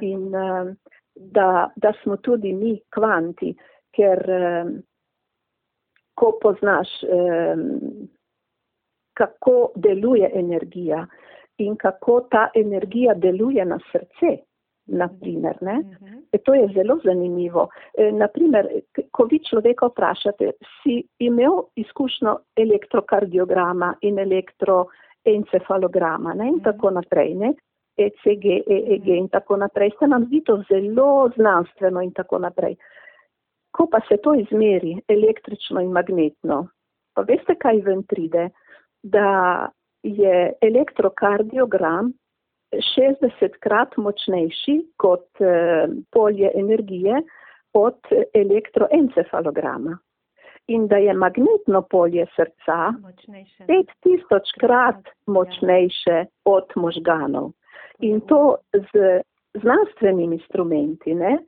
in 0.00 0.34
uh, 0.34 0.72
da, 1.14 1.70
da 1.76 1.92
smo 2.02 2.16
tudi 2.16 2.52
mi 2.52 2.80
kvanti, 2.94 3.54
ker 3.96 4.18
uh, 4.18 4.70
ko 6.20 6.38
poznaš, 6.42 6.88
kako 9.16 9.72
deluje 9.76 10.30
energija 10.34 11.06
in 11.58 11.76
kako 11.76 12.20
ta 12.30 12.48
energija 12.54 13.14
deluje 13.14 13.64
na 13.64 13.78
srce, 13.92 14.36
naprimer, 14.86 15.56
ne? 15.60 15.78
Mhm. 15.78 16.18
E, 16.32 16.38
to 16.38 16.54
je 16.54 16.68
zelo 16.74 16.98
zanimivo. 17.04 17.68
E, 17.98 18.12
naprimer, 18.12 18.68
ko 19.10 19.24
vi 19.30 19.38
človeka 19.50 19.86
vprašate, 19.86 20.50
si 20.82 21.02
imel 21.18 21.52
izkušnjo 21.76 22.38
elektrokardiograma 22.56 23.94
in 24.00 24.18
elektroencefalograma 24.18 26.34
ne? 26.34 26.48
in 26.48 26.54
mhm. 26.54 26.64
tako 26.64 26.90
naprej, 26.90 27.34
ne? 27.34 27.52
ECG, 27.96 28.44
EEG 28.66 29.08
in 29.08 29.28
tako 29.28 29.56
naprej. 29.56 29.90
Se 29.98 30.06
nam 30.06 30.24
zdi 30.24 30.40
to 30.44 30.62
zelo 30.68 31.30
znanstveno 31.36 32.02
in 32.02 32.12
tako 32.12 32.38
naprej. 32.38 32.76
Ko 33.70 33.86
pa 33.90 34.00
se 34.08 34.16
to 34.22 34.34
izmeri 34.34 34.96
električno 35.08 35.80
in 35.80 35.92
magnetno, 35.92 36.64
pa 37.14 37.22
veste, 37.22 37.54
kaj 37.54 37.82
ven 37.86 38.02
pride, 38.02 38.48
da 39.02 39.68
je 40.02 40.52
elektrokardiogram 40.62 42.12
60 42.72 43.58
krat 43.60 43.96
močnejši 43.96 44.76
kot 44.96 45.40
eh, 45.40 45.88
polje 46.12 46.50
energije 46.54 47.22
od 47.74 47.98
elektroencefalograma. 48.34 49.98
In 50.66 50.86
da 50.86 50.96
je 50.96 51.14
magnetno 51.14 51.82
polje 51.82 52.26
srca 52.36 52.92
5000 53.68 54.60
krat 54.60 55.06
ja. 55.06 55.12
močnejše 55.26 56.24
od 56.44 56.72
možganov. 56.76 57.52
In 57.98 58.20
to 58.20 58.56
z 58.72 59.20
znanstvenimi 59.54 60.36
instrumenti. 60.36 61.14
Ne? 61.14 61.38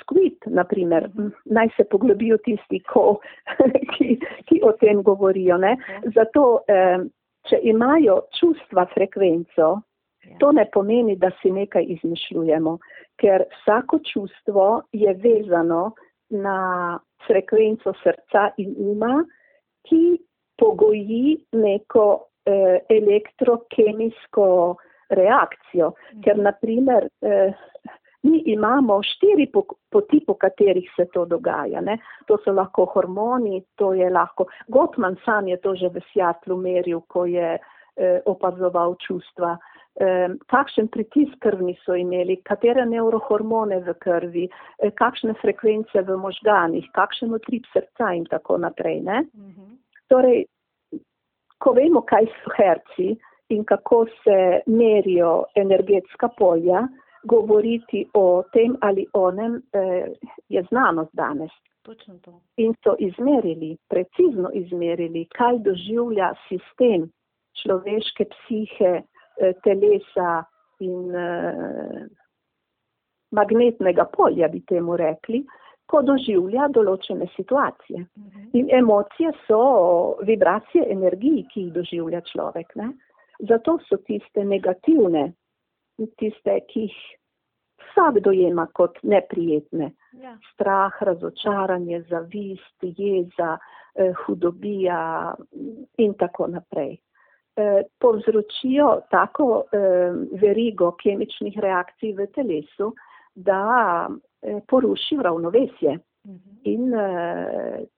Squid, 0.00 0.36
naprimer, 0.46 1.08
mhm. 1.08 1.30
naj 1.56 1.70
se 1.76 1.84
poglobijo 1.88 2.36
tisti, 2.44 2.82
ko, 2.92 3.20
ki, 3.94 4.18
ki 4.48 4.60
o 4.62 4.72
tem 4.80 5.02
govorijo. 5.02 5.56
Ne? 5.56 5.76
Zato, 6.14 6.64
eh, 6.68 6.98
če 7.48 7.62
imajo 7.72 8.20
čustva 8.36 8.84
frekvenco, 8.94 9.78
Ja. 10.24 10.36
To 10.38 10.52
ne 10.52 10.66
pomeni, 10.72 11.16
da 11.16 11.30
si 11.42 11.50
nekaj 11.50 11.86
izmišljujemo, 11.88 12.78
ker 13.20 13.44
vsako 13.54 13.98
čustvo 14.12 14.82
je 14.92 15.14
vezano 15.22 15.92
na 16.30 16.98
frekvenco 17.26 17.92
srca 18.02 18.50
in 18.56 18.74
uma, 18.78 19.24
ki 19.88 20.20
pogoji 20.60 21.38
neko 21.52 22.06
eh, 22.44 22.78
elektrokemijsko 22.88 24.46
reakcijo. 25.08 25.92
Mhm. 26.12 26.22
Ker, 26.24 26.38
naprimer, 26.38 27.08
eh, 27.22 27.52
mi 28.22 28.42
imamo 28.52 29.00
štiri 29.02 29.46
poti, 29.90 30.20
po 30.26 30.34
katerih 30.34 30.90
se 30.96 31.06
to 31.12 31.24
dogaja. 31.24 31.80
Ne? 31.80 31.98
To 32.26 32.36
so 32.44 32.52
lahko 32.52 32.84
hormoni, 32.94 33.62
to 33.76 33.94
je 33.94 34.10
lahko. 34.10 34.46
Gottman 34.68 35.16
sam 35.24 35.48
je 35.48 35.56
to 35.56 35.74
že 35.74 35.88
v 35.88 36.02
Sjatlu 36.12 36.56
meril, 36.56 37.00
ko 37.08 37.24
je 37.26 37.56
eh, 37.56 38.20
opazoval 38.26 38.96
čustva 39.00 39.56
kakšen 40.48 40.88
pritisk 40.88 41.34
krvni 41.40 41.74
so 41.84 41.94
imeli, 41.94 42.40
katere 42.44 42.86
neurohormone 42.86 43.80
v 43.84 43.94
krvi, 44.00 44.46
e, 44.78 44.90
kakšne 44.90 45.34
frekvence 45.42 46.02
v 46.02 46.16
možganih, 46.16 46.86
kakšen 46.94 47.34
utrip 47.34 47.66
srca 47.72 48.12
in 48.14 48.24
tako 48.24 48.58
naprej. 48.58 49.02
Mhm. 49.02 49.76
Torej, 50.08 50.46
ko 51.58 51.72
vemo, 51.72 52.02
kaj 52.02 52.26
so 52.26 52.50
herci 52.56 53.18
in 53.50 53.64
kako 53.64 54.06
se 54.24 54.62
merijo 54.66 55.44
energetska 55.54 56.28
polja, 56.38 56.88
govoriti 57.22 58.06
o 58.14 58.42
tem 58.52 58.76
ali 58.80 59.06
onem 59.12 59.62
eh, 59.72 60.06
je 60.48 60.62
znanost 60.70 61.10
danes. 61.12 61.50
In 62.56 62.74
so 62.84 62.94
izmerili, 62.98 63.76
precizno 63.88 64.50
izmerili, 64.54 65.24
kaj 65.36 65.58
doživlja 65.58 66.34
sistem 66.48 67.08
človeške 67.62 68.24
psihe, 68.24 69.00
Eh, 69.40 69.54
telesa 69.64 70.44
in 70.84 71.14
uh, 71.16 72.04
magnetnega 73.32 74.04
polja, 74.12 74.48
bi 74.52 74.60
temu 74.68 74.98
rekli, 75.00 75.40
ko 75.88 76.02
doživlja 76.04 76.66
določene 76.74 77.28
situacije. 77.36 78.02
Mhm. 78.04 78.42
In 78.60 78.68
emocije 78.82 79.32
so 79.46 79.60
vibracije 80.28 80.84
energiji, 80.92 81.46
ki 81.52 81.60
jih 81.62 81.72
doživlja 81.72 82.20
človek. 82.32 82.76
Ne? 82.76 82.90
Zato 83.48 83.78
so 83.88 83.96
tiste 84.04 84.44
negativne, 84.44 85.32
tiste, 86.18 86.60
ki 86.68 86.86
jih 86.86 86.98
vsak 87.90 88.20
dojema 88.24 88.66
kot 88.72 88.98
neprijetne. 89.02 89.92
Ja. 90.12 90.36
Strah, 90.52 91.02
razočaranje, 91.02 92.02
zavist, 92.10 92.76
jeza, 92.82 93.58
eh, 93.94 94.12
hudobija 94.24 95.34
in 95.98 96.14
tako 96.14 96.46
naprej. 96.46 96.98
Eh, 97.60 97.82
povzročijo 97.98 99.00
tako 99.10 99.62
eh, 99.72 99.78
verigo 100.40 100.92
kemičnih 101.02 101.58
reakcij 101.58 102.12
v 102.12 102.26
telesu, 102.34 102.94
da 103.34 104.08
eh, 104.42 104.60
poruši 104.68 105.16
ravnovesje 105.22 105.98
mhm. 106.26 106.60
in 106.64 106.92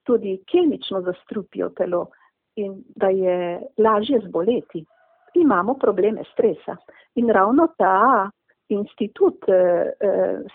tudi 0.03 0.39
kemično 0.51 1.01
zastrupijo 1.01 1.69
telo 1.69 2.07
in 2.55 2.83
da 2.95 3.07
je 3.07 3.61
lažje 3.77 4.19
zboleti. 4.27 4.85
Imamo 5.33 5.75
probleme 5.75 6.23
stresa 6.31 6.77
in 7.13 7.31
ravno 7.31 7.73
ta 7.77 8.29
institut 8.67 9.45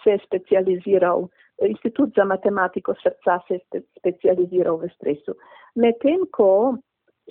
se 0.02 0.11
je 0.11 0.18
specializiral, 0.25 1.28
institut 1.66 2.14
za 2.16 2.25
matematiko 2.25 2.94
srca 2.94 3.40
se 3.49 3.54
je 3.54 3.82
specializiral 3.99 4.76
v 4.76 4.88
stresu. 4.94 5.35
Medtem, 5.75 6.26
ko 6.32 6.76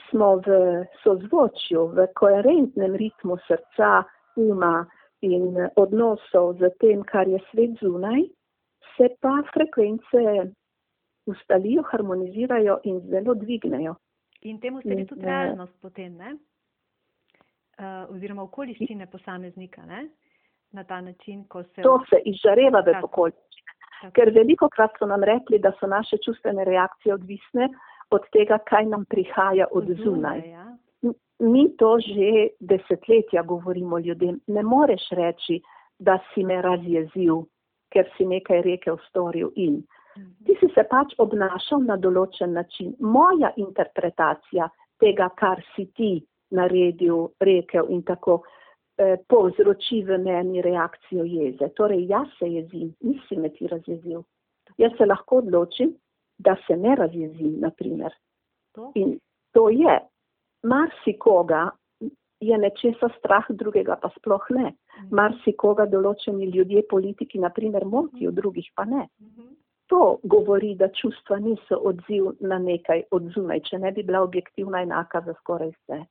smo 0.09 0.35
v 0.45 0.85
sozvočju, 1.03 1.87
v 1.87 2.07
koherentnem 2.15 2.95
ritmu 2.95 3.37
srca, 3.47 4.03
uma 4.35 4.85
in 5.21 5.57
odnosov 5.75 6.57
z 6.61 6.69
tem, 6.79 7.01
kar 7.03 7.27
je 7.27 7.39
svet 7.51 7.79
zunaj, 7.81 8.21
se 8.97 9.09
pa 9.21 9.41
frekvence 9.53 10.51
ustalijo, 11.25 11.83
harmonizirajo 11.91 12.79
in 12.83 13.01
zelo 13.09 13.33
dvignejo. 13.33 13.95
In 14.41 14.59
temu 14.59 14.81
sledi 14.81 15.05
tudi 15.05 15.25
eh, 15.25 15.25
realnost 15.25 15.73
potem, 15.81 16.13
ne? 16.17 16.37
Uh, 17.77 18.07
oziroma 18.09 18.41
okoliščine 18.41 19.05
posameznika, 19.11 19.83
ne? 19.85 20.07
Na 20.73 20.83
ta 20.83 20.97
način, 21.01 21.43
ko 21.45 21.61
se. 21.63 21.83
To 21.85 21.99
se 22.09 22.17
izžareva 22.25 22.81
v 22.81 22.95
okoliščine. 23.03 24.11
Ker 24.17 24.31
veliko 24.33 24.69
krat 24.69 24.97
so 24.99 25.05
nam 25.09 25.23
rekli, 25.23 25.59
da 25.61 25.71
so 25.79 25.87
naše 25.87 26.17
čustvene 26.25 26.65
reakcije 26.65 27.13
odvisne 27.13 27.69
od 28.09 28.25
tega, 28.33 28.57
kaj 28.69 28.85
nam 28.85 29.05
prihaja 29.09 29.67
od 29.71 29.89
zunaj. 30.03 30.41
Ja. 30.49 30.65
Mi 31.39 31.67
to 31.77 31.99
že 32.01 32.47
desetletja 32.59 33.43
govorimo 33.43 33.99
ljudem. 33.99 34.39
Ne 34.47 34.63
moreš 34.63 35.09
reči, 35.11 35.61
da 35.99 36.17
si 36.33 36.43
me 36.43 36.61
razjezil, 36.61 37.43
ker 37.93 38.09
si 38.17 38.25
nekaj 38.25 38.61
rekel, 38.61 38.97
storil 39.09 39.51
in. 39.55 39.83
Mhm. 40.17 40.31
Ti 40.45 40.57
si 40.59 40.69
se 40.73 40.83
pač 40.89 41.13
obnašal 41.17 41.85
na 41.85 41.97
določen 41.97 42.53
način. 42.53 42.95
Moja 42.99 43.53
interpretacija 43.57 44.69
tega, 44.99 45.29
kar 45.37 45.61
si 45.75 45.85
ti 45.93 46.11
naredil, 46.51 47.27
rekel 47.39 47.89
in 47.89 48.03
tako, 48.03 48.41
eh, 48.97 49.17
povzroči 49.27 50.03
v 50.03 50.17
meni 50.17 50.61
reakcijo 50.61 51.23
jeze. 51.23 51.69
Torej, 51.75 52.07
jaz 52.07 52.27
se 52.39 52.49
jezim, 52.49 52.93
nisi 53.01 53.37
me 53.37 53.49
ti 53.49 53.67
razjezil. 53.67 54.23
Jaz 54.77 54.91
se 54.97 55.05
lahko 55.05 55.37
odločim, 55.37 55.95
da 56.37 56.55
se 56.67 56.77
ne 56.77 56.95
razjezi, 56.95 57.57
naprimer. 57.59 58.13
To? 58.75 58.91
In 58.95 59.19
to 59.51 59.69
je, 59.69 59.99
marsikoga 60.63 61.69
je 62.39 62.57
nečesa 62.57 63.09
strah, 63.17 63.45
drugega 63.49 63.95
pa 64.01 64.09
sploh 64.17 64.45
ne. 64.49 64.71
Mhm. 64.71 65.15
Marsikoga 65.15 65.85
določeni 65.85 66.51
ljudje, 66.53 66.83
politiki, 66.89 67.39
naprimer, 67.39 67.85
motijo, 67.85 68.31
drugih 68.31 68.69
pa 68.75 68.85
ne. 68.85 69.07
Mhm. 69.21 69.55
To 69.87 70.19
govori, 70.23 70.75
da 70.75 70.89
čustva 70.91 71.39
niso 71.39 71.77
odziv 71.89 72.33
na 72.39 72.59
nekaj 72.59 73.03
od 73.11 73.29
zunaj, 73.33 73.61
če 73.69 73.79
ne 73.79 73.91
bi 73.91 74.03
bila 74.03 74.21
objektivna 74.21 74.81
enaka 74.83 75.21
za 75.25 75.33
skoraj 75.39 75.71
vse. 75.71 76.01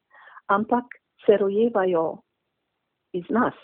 Ampak 0.46 0.84
se 1.26 1.36
rojevajo 1.36 2.18
iz 3.12 3.24
nas. 3.30 3.54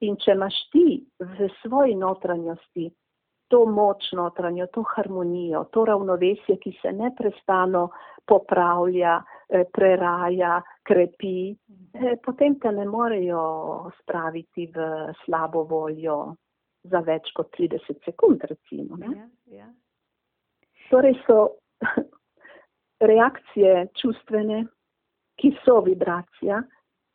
In 0.00 0.16
če 0.16 0.32
imaš 0.32 0.56
ti 0.72 0.86
v 1.18 1.48
svoji 1.62 1.94
notranjosti 1.98 2.90
to 3.48 3.64
moč 3.66 4.12
notranjo, 4.12 4.66
to 4.66 4.84
harmonijo, 4.94 5.64
to 5.72 5.84
ravnovesje, 5.84 6.56
ki 6.60 6.72
se 6.82 6.92
neprestano 6.92 7.88
popravlja, 8.26 9.22
eh, 9.48 9.64
preraja, 9.72 10.62
krepi, 10.82 11.56
eh, 11.94 12.16
potem 12.24 12.58
te 12.60 12.72
ne 12.72 12.84
morejo 12.84 13.90
spraviti 14.02 14.66
v 14.66 15.12
slabo 15.24 15.64
voljo 15.64 16.34
za 16.84 17.00
več 17.00 17.32
kot 17.34 17.50
30 17.56 18.04
sekund, 18.04 18.44
recimo. 18.44 18.98
Ja, 19.00 19.28
ja. 19.46 19.68
Torej 20.90 21.16
so 21.26 21.48
reakcije 23.12 23.88
čustvene, 23.96 24.66
ki 25.38 25.52
so 25.64 25.80
vibracija, 25.80 26.62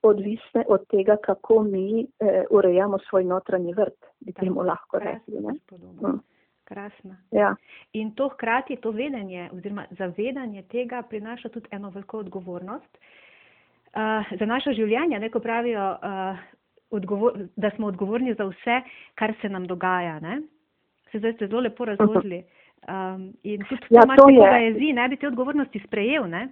odvisne 0.03 0.63
od 0.67 0.87
tega, 0.87 1.15
kako 1.23 1.63
mi 1.63 2.03
eh, 2.03 2.43
urejamo 2.49 2.99
svoj 3.09 3.23
notranji 3.23 3.73
vrt, 3.73 3.99
bi 4.19 4.33
temu 4.33 4.61
lahko 4.63 4.99
rekli. 4.99 5.39
Ne? 5.39 5.53
Mm. 5.71 6.19
Krasno. 6.63 7.15
Ja. 7.31 7.55
In 7.93 8.11
to 8.15 8.29
hkrati, 8.29 8.75
to 8.75 8.91
vedenje 8.91 9.49
oziroma 9.53 9.85
zavedanje 9.99 10.63
tega 10.63 11.01
prinaša 11.09 11.49
tudi 11.49 11.67
eno 11.71 11.89
veliko 11.89 12.19
odgovornost 12.19 12.97
uh, 12.97 14.37
za 14.39 14.45
naše 14.45 14.73
življenje, 14.73 15.19
ne 15.19 15.29
ko 15.29 15.39
pravijo, 15.39 15.89
uh, 15.91 16.39
odgovor, 16.91 17.33
da 17.55 17.71
smo 17.75 17.87
odgovorni 17.87 18.33
za 18.33 18.45
vse, 18.45 18.81
kar 19.15 19.33
se 19.41 19.49
nam 19.49 19.67
dogaja. 19.67 20.19
Ne? 20.19 20.41
Se 21.11 21.19
zdaj 21.19 21.33
ste 21.33 21.47
zelo 21.47 21.61
lepo 21.61 21.85
razložili. 21.85 22.43
Um, 22.87 23.29
in 23.43 23.63
tudi 23.69 23.87
Ja, 23.89 24.01
to 24.01 24.15
to 24.15 24.29
imaš 24.29 24.43
je- 24.43 24.49
poeziji, 24.49 24.93
ne 24.93 25.07
bi 25.09 25.17
te 25.17 25.27
odgovornosti 25.27 25.79
sprejel, 25.87 26.27
ne? 26.27 26.47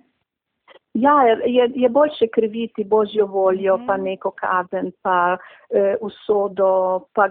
Ja, 0.94 1.24
je, 1.46 1.72
je 1.76 1.90
boljše 1.90 2.28
kriviti 2.28 2.84
božjo 2.84 3.26
voljo, 3.26 3.78
Mhm. 3.78 3.86
pa 3.86 3.98
neko 3.98 4.32
kazen, 4.32 4.92
pa 5.02 5.38
eh, 5.70 5.96
usodo, 6.02 7.00
pa 7.14 7.30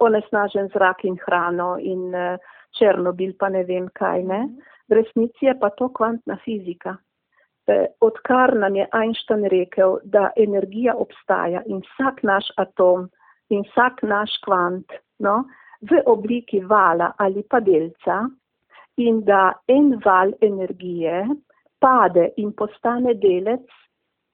onesnažen 0.00 0.68
zrak 0.68 1.04
in 1.04 1.16
hrano 1.26 1.76
in 1.80 2.14
eh, 2.14 2.38
Černobil, 2.78 3.32
pa 3.38 3.48
ne 3.48 3.64
vem 3.64 3.88
kaj. 3.94 4.22
Ne? 4.22 4.38
Mhm. 4.38 4.58
V 4.88 4.94
resnici 4.94 5.46
je 5.46 5.58
pa 5.60 5.70
to 5.70 5.88
kvantna 5.88 6.36
fizika. 6.44 6.96
Eh, 7.66 7.86
odkar 8.00 8.56
nam 8.56 8.76
je 8.76 8.86
Einstein 8.92 9.44
rekel, 9.44 9.98
da 10.04 10.30
energija 10.36 10.94
obstaja 10.96 11.62
in 11.66 11.80
vsak 11.80 12.22
naš 12.22 12.44
atom 12.56 13.08
in 13.50 13.62
vsak 13.62 14.02
naš 14.02 14.30
kvant 14.44 14.92
no, 15.18 15.44
v 15.80 16.02
obliki 16.06 16.60
vala 16.60 17.12
ali 17.18 17.42
pa 17.42 17.60
delca 17.60 18.28
in 18.96 19.20
da 19.24 19.52
en 19.68 20.00
val 20.04 20.32
energije 20.40 21.26
pade 21.80 22.32
in 22.36 22.52
postane 22.52 23.14
delec, 23.14 23.66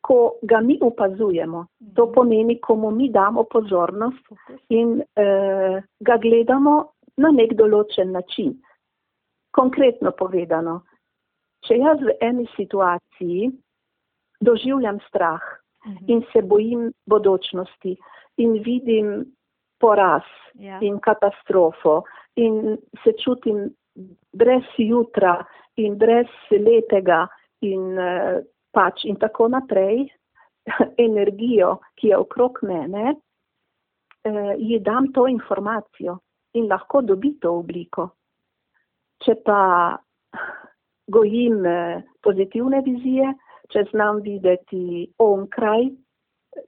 ko 0.05 0.37
ga 0.43 0.61
mi 0.61 0.79
opazujemo. 0.83 1.67
To 1.95 2.07
pomeni, 2.13 2.59
ko 2.61 2.75
mu 2.77 2.91
mi 2.91 3.09
damo 3.11 3.45
pozornost 3.45 4.25
in 4.69 5.01
eh, 5.17 5.83
ga 6.01 6.17
gledamo 6.17 6.75
na 7.17 7.31
nek 7.31 7.55
določen 7.57 8.13
način. 8.13 8.53
Konkretno 9.51 10.11
povedano, 10.13 10.83
če 11.65 11.79
jaz 11.79 12.01
v 12.03 12.17
eni 12.21 12.47
situaciji 12.57 13.51
doživljam 14.41 14.99
strah 15.09 15.41
Mhm. 15.87 16.05
in 16.09 16.23
se 16.33 16.43
bojim 16.43 16.93
bodočnosti 17.07 17.97
in 18.37 18.53
vidim 18.65 19.25
poraz 19.81 20.23
Ja. 20.55 20.79
in 20.81 20.99
katastrofo 20.99 22.03
in 22.37 22.79
se 23.05 23.13
čutim 23.25 23.75
brez 24.33 24.63
jutra 24.79 25.45
in 25.77 25.97
brez 25.99 26.31
lepega 26.51 27.25
in 27.65 27.99
eh, 27.99 28.43
pač 28.75 29.05
in 29.05 29.17
tako 29.17 29.49
naprej, 29.49 30.07
energijo, 31.07 31.79
ki 31.99 32.13
je 32.13 32.19
okrog 32.19 32.61
mene, 32.63 33.15
eh, 34.25 34.55
ji 34.59 34.79
dam 34.81 35.11
to 35.13 35.27
informacijo 35.29 36.19
in 36.55 36.69
lahko 36.71 37.03
dobi 37.03 37.35
to 37.41 37.57
obliko. 37.59 38.09
Če 39.25 39.35
pa 39.45 39.61
gojim 41.11 41.67
eh, 41.67 42.03
pozitivne 42.23 42.83
vizije, 42.87 43.35
če 43.73 43.87
znam 43.91 44.23
videti 44.23 45.05
onkraj 45.19 45.89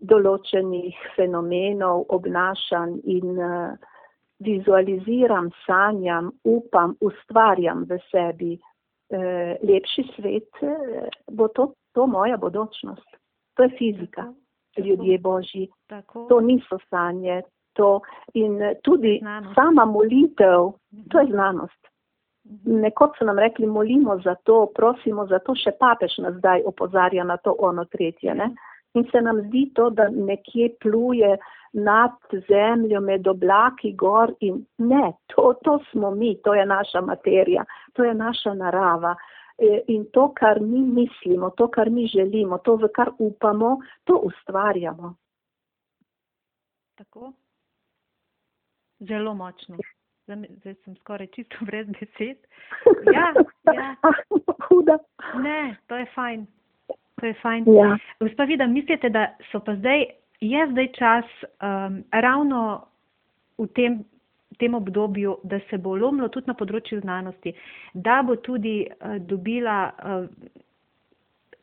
določenih 0.03 0.97
fenomenov, 1.15 2.09
obnašanj 2.11 2.97
in 3.07 3.37
vizualiziram, 4.43 5.53
sanjam, 5.63 6.33
upam, 6.45 6.97
ustvarjam 7.01 7.85
v 7.89 8.01
sebi 8.11 8.57
eh, 9.11 9.57
lepši 9.63 10.03
svet, 10.17 10.51
eh, 10.63 11.09
bo 11.31 11.49
to, 11.49 11.73
to 11.95 12.07
moja 12.07 12.37
bodočnost. 12.37 13.17
To 13.55 13.63
je 13.63 13.71
fizika, 13.79 14.23
Tako, 14.23 14.89
ljudje 14.89 15.19
božji. 15.19 15.69
Tako. 15.87 16.27
To 16.29 16.41
niso 16.41 16.79
sanje. 16.91 17.43
To 17.73 18.01
in 18.35 18.61
tudi 18.83 19.19
Znanost. 19.21 19.55
sama 19.55 19.85
molitev, 19.85 20.73
to 21.11 21.19
je 21.19 21.27
znanost. 21.27 21.87
Mhm. 22.47 22.81
Nekoč 22.81 23.19
so 23.19 23.25
nam 23.25 23.39
rekli, 23.39 23.67
molimo 23.67 24.19
za 24.25 24.35
to, 24.35 24.67
prosimo 24.75 25.27
za 25.27 25.39
to, 25.39 25.55
še 25.55 25.73
papež 25.81 26.19
nas 26.19 26.35
zdaj 26.35 26.63
opozarja 26.67 27.25
na 27.25 27.37
to 27.37 27.57
ono 27.59 27.85
tretje. 27.85 28.35
Ne? 28.35 28.51
In 28.97 29.05
se 29.13 29.21
nam 29.21 29.41
zdi 29.49 29.67
to, 29.75 29.91
da 29.91 30.09
nekje 30.09 30.71
pluje 30.81 31.37
nad 31.77 32.17
zemljo, 32.49 33.01
med 33.01 33.27
oblaki, 33.29 33.93
gor 33.93 34.33
in 34.41 34.63
ne, 34.79 35.13
to, 35.27 35.53
to 35.65 35.79
smo 35.91 36.11
mi, 36.11 36.37
to 36.45 36.55
je 36.55 36.67
naša 36.67 37.01
materija, 37.01 37.65
to 37.93 38.05
je 38.05 38.15
naša 38.15 38.55
narava. 38.55 39.15
E, 39.59 39.83
In 39.89 40.07
to, 40.13 40.31
kar 40.37 40.61
mi 40.61 40.81
mislimo, 40.81 41.51
to, 41.51 41.69
kar 41.69 41.91
mi 41.91 42.07
želimo, 42.07 42.59
to, 42.59 42.77
v 42.77 42.89
kar 42.95 43.11
upamo, 43.19 43.77
to 44.05 44.17
ustvarjamo. 44.17 45.15
Tako. 46.97 47.33
Zelo 48.99 49.35
močno. 49.35 49.77
Zdaj, 50.25 50.49
zdaj 50.57 50.75
sem 50.75 50.97
skoraj 50.97 51.27
čisto 51.27 51.57
brez 51.61 51.87
besed. 51.87 52.37
Ja, 53.13 53.33
ja. 53.75 53.95
Huda. 54.69 54.99
Ne, 55.43 55.77
to 55.87 55.97
je 55.97 56.07
fajn. 56.15 56.47
To 57.17 57.27
je 57.27 57.35
fajn. 57.35 57.65
Ja. 57.69 57.97
Gospa 58.21 58.45
Vida, 58.45 58.67
mislite, 58.67 59.09
da 59.09 59.23
so 59.51 59.61
pa 59.61 59.75
zdaj, 59.75 60.05
je 60.41 60.67
zdaj 60.71 60.89
čas 60.93 61.25
um, 61.41 62.03
ravno 62.13 62.87
v 63.59 63.67
tem, 63.69 64.05
tem 64.59 64.75
obdobju, 64.75 65.39
da 65.43 65.61
se 65.71 65.79
bo 65.79 65.97
lomilo 65.97 66.29
tudi 66.29 66.47
na 66.47 66.55
področju 66.55 67.01
znanosti, 67.01 67.55
da 67.95 68.23
bo 68.23 68.37
tudi 68.37 68.87
uh, 68.87 69.17
dobila 69.19 69.79
uh, 69.91 70.27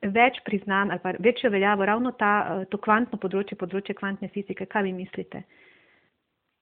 več 0.03 0.39
priznanj 0.43 0.91
ali 0.91 0.99
pa 0.99 1.13
večjo 1.19 1.49
veljavo 1.49 1.85
ravno 1.85 2.11
ta, 2.11 2.31
uh, 2.49 2.65
to 2.65 2.77
kvantno 2.77 3.17
področje, 3.17 3.55
področje 3.55 3.93
kvantne 3.95 4.27
fizike. 4.29 4.65
Kaj 4.65 4.83
vi 4.83 4.93
mislite? 4.93 5.43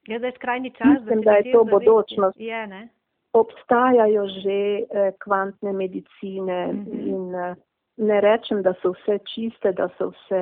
Je 0.08 0.18
zdaj 0.20 0.32
skrajni 0.32 0.72
čas, 0.72 0.88
Mislim, 0.98 1.20
se 1.20 1.26
da 1.26 1.32
je 1.34 1.44
to 1.44 1.60
ozavestijo? 1.60 1.64
bodočnost. 1.72 2.40
Je, 2.40 2.68
ne? 2.68 2.88
obstajajo 3.34 4.26
že 4.28 4.56
eh, 4.82 5.12
kvantne 5.18 5.72
medicine 5.74 6.58
Mhm. 6.68 6.98
in 7.08 7.36
eh, 7.36 7.56
ne 8.02 8.18
rečem, 8.22 8.62
da 8.66 8.74
so 8.82 8.92
vse 8.96 9.20
čiste, 9.30 9.72
da 9.78 9.86
so 9.98 10.10
vse, 10.10 10.42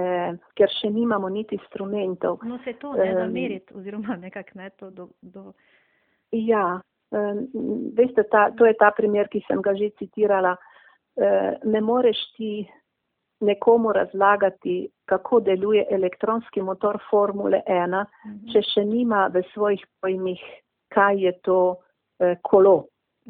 ker 0.56 0.72
še 0.80 0.89
nimamo 0.89 1.30
niti 1.30 1.58
instrumentov. 1.60 2.39
No, 2.48 2.58
se 2.63 2.74
to 2.80 2.93
ne 2.95 3.13
da 3.13 3.28
meriti, 3.28 3.74
oziroma 3.76 4.15
nekako 4.15 4.56
ne 4.56 4.69
to 4.80 4.89
do. 4.89 5.10
do 5.22 5.52
Ja, 6.32 6.80
veste, 7.98 8.24
ta, 8.32 8.50
to 8.52 8.65
je 8.65 8.74
ta 8.78 8.91
primer, 8.95 9.28
ki 9.28 9.41
sem 9.48 9.62
ga 9.62 9.74
že 9.76 9.89
citirala. 9.98 10.56
Ne 11.65 11.82
moreš 11.82 12.17
ti 12.38 12.67
nekomu 13.41 13.91
razlagati, 13.93 14.76
kako 15.06 15.39
deluje 15.39 15.86
elektronski 15.89 16.62
motor 16.62 17.00
Formule 17.10 17.62
1, 17.67 18.06
Mhm. 18.26 18.52
če 18.52 18.62
še 18.62 18.86
nima 18.86 19.28
v 19.34 19.41
svojih 19.54 19.84
pojmih, 20.02 20.39
kaj 20.93 21.17
je 21.26 21.34
to 21.41 21.76
kolo, 22.41 22.86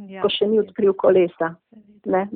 ja, 0.08 0.22
ko 0.22 0.30
še 0.30 0.48
ni 0.48 0.60
odkril 0.60 0.94
kolesa. 0.94 1.56
ne, 2.06 2.28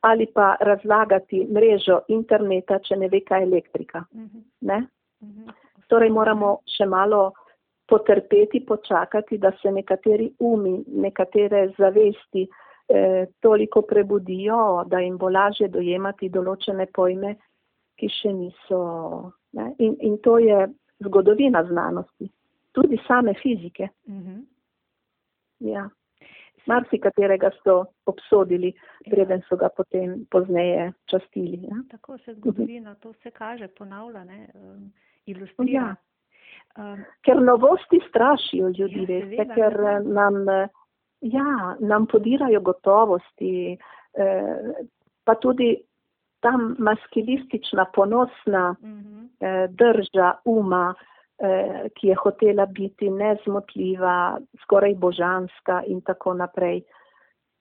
ali 0.00 0.26
pa 0.34 0.56
razlagati 0.60 1.46
mrežo 1.52 2.00
interneta, 2.08 2.78
če 2.78 2.96
ne 2.96 3.08
ve, 3.08 3.20
kaj 3.20 3.42
je 3.42 3.46
elektrika. 3.46 4.04
Mhm, 4.14 4.38
Ne? 4.60 4.86
mhm. 5.22 5.50
Torej 5.88 6.10
moramo 6.10 6.60
še 6.66 6.86
malo 6.86 7.32
potrpeti, 7.90 8.64
počakati, 8.66 9.38
da 9.38 9.50
se 9.62 9.70
nekateri 9.70 10.30
umi, 10.38 10.84
nekatere 10.86 11.72
zavesti 11.78 12.46
eh, 12.88 13.26
toliko 13.40 13.82
prebudijo, 13.82 14.84
da 14.86 15.00
jim 15.00 15.18
bo 15.18 15.28
lažje 15.28 15.68
dojemati 15.68 16.30
določene 16.30 16.86
pojme, 16.94 17.34
ki 17.98 18.08
še 18.08 18.32
niso. 18.32 18.82
Ne? 19.58 19.72
In, 19.78 19.96
in 20.00 20.18
to 20.22 20.38
je 20.38 20.68
zgodovina 21.02 21.64
znanosti, 21.66 22.30
tudi 22.72 23.00
same 23.08 23.34
fizike. 23.42 23.90
Mhm. 24.08 24.38
Ja. 25.60 25.88
Marsikaterega 26.66 27.50
so 27.64 27.84
obsodili, 28.06 28.72
preden 29.10 29.42
so 29.48 29.56
ga 29.56 29.68
potem 29.76 30.26
pozneje 30.30 30.92
častili. 31.10 31.62
Ja? 31.62 31.82
Tako 31.90 32.18
se 32.18 32.34
zgodovina, 32.34 32.94
to 32.94 33.12
se 33.12 33.30
kaže, 33.30 33.68
ponavlja, 33.68 34.24
ne, 34.24 34.48
um, 34.54 34.92
ilustrira. 35.26 35.72
Ja. 35.72 35.94
Um, 36.78 37.04
Ker 37.22 37.42
novosti 37.42 38.00
strašijo 38.08 38.68
ljudi, 38.68 39.02
Ja, 39.02 39.06
veste, 39.06 39.36
seveda, 39.36 39.54
ker 39.54 39.80
ja. 39.82 39.96
eh, 39.96 40.02
nam, 40.04 40.48
eh, 40.48 40.68
ja, 41.20 41.76
nam 41.80 42.06
podirajo 42.06 42.60
gotovosti, 42.60 43.76
eh, 44.14 44.72
pa 45.24 45.34
tudi 45.34 45.76
ta 46.40 46.52
maskilistična, 46.78 47.84
ponosna 47.94 48.74
mhm, 48.82 49.24
eh, 49.40 49.66
drža 49.68 50.34
uma, 50.44 50.94
eh, 50.96 51.10
ki 51.96 52.08
je 52.08 52.14
hotela 52.20 52.66
biti 52.66 53.10
nezmotljiva, 53.10 54.38
skoraj 54.62 54.94
božanska 55.00 55.82
in 55.88 56.02
tako 56.04 56.34
naprej. 56.36 56.82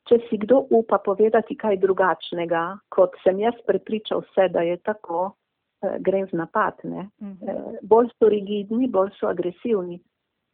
če 0.10 0.18
si 0.26 0.40
kdo 0.42 0.64
upa 0.74 0.98
povedati 1.06 1.56
kaj 1.60 1.78
drugačnega, 1.84 2.64
kot 2.94 3.18
sem 3.24 3.42
jaz 3.44 3.58
prepričal 3.68 4.24
vse, 4.26 4.48
da 4.54 4.66
je 4.66 4.78
tako, 4.82 5.34
eh, 5.84 5.98
grem 6.00 6.26
v 6.32 6.40
napad. 6.42 6.82
Uh 6.84 6.92
-huh. 6.92 7.36
eh, 7.50 7.80
bolj 7.82 8.10
so 8.18 8.30
rigidni, 8.30 8.88
bolj 8.88 9.12
so 9.20 9.28
agresivni, 9.28 10.00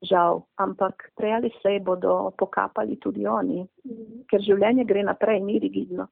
žal, 0.02 0.44
ampak 0.58 1.12
prej 1.16 1.34
ali 1.34 1.52
slej 1.62 1.80
bodo 1.80 2.32
pokapali 2.38 3.00
tudi 3.00 3.28
oni, 3.28 3.64
-huh. 3.64 4.28
ker 4.30 4.42
življenje 4.42 4.84
gre 4.84 5.04
naprej, 5.04 5.40
ni 5.40 5.60
rigidno. 5.60 6.08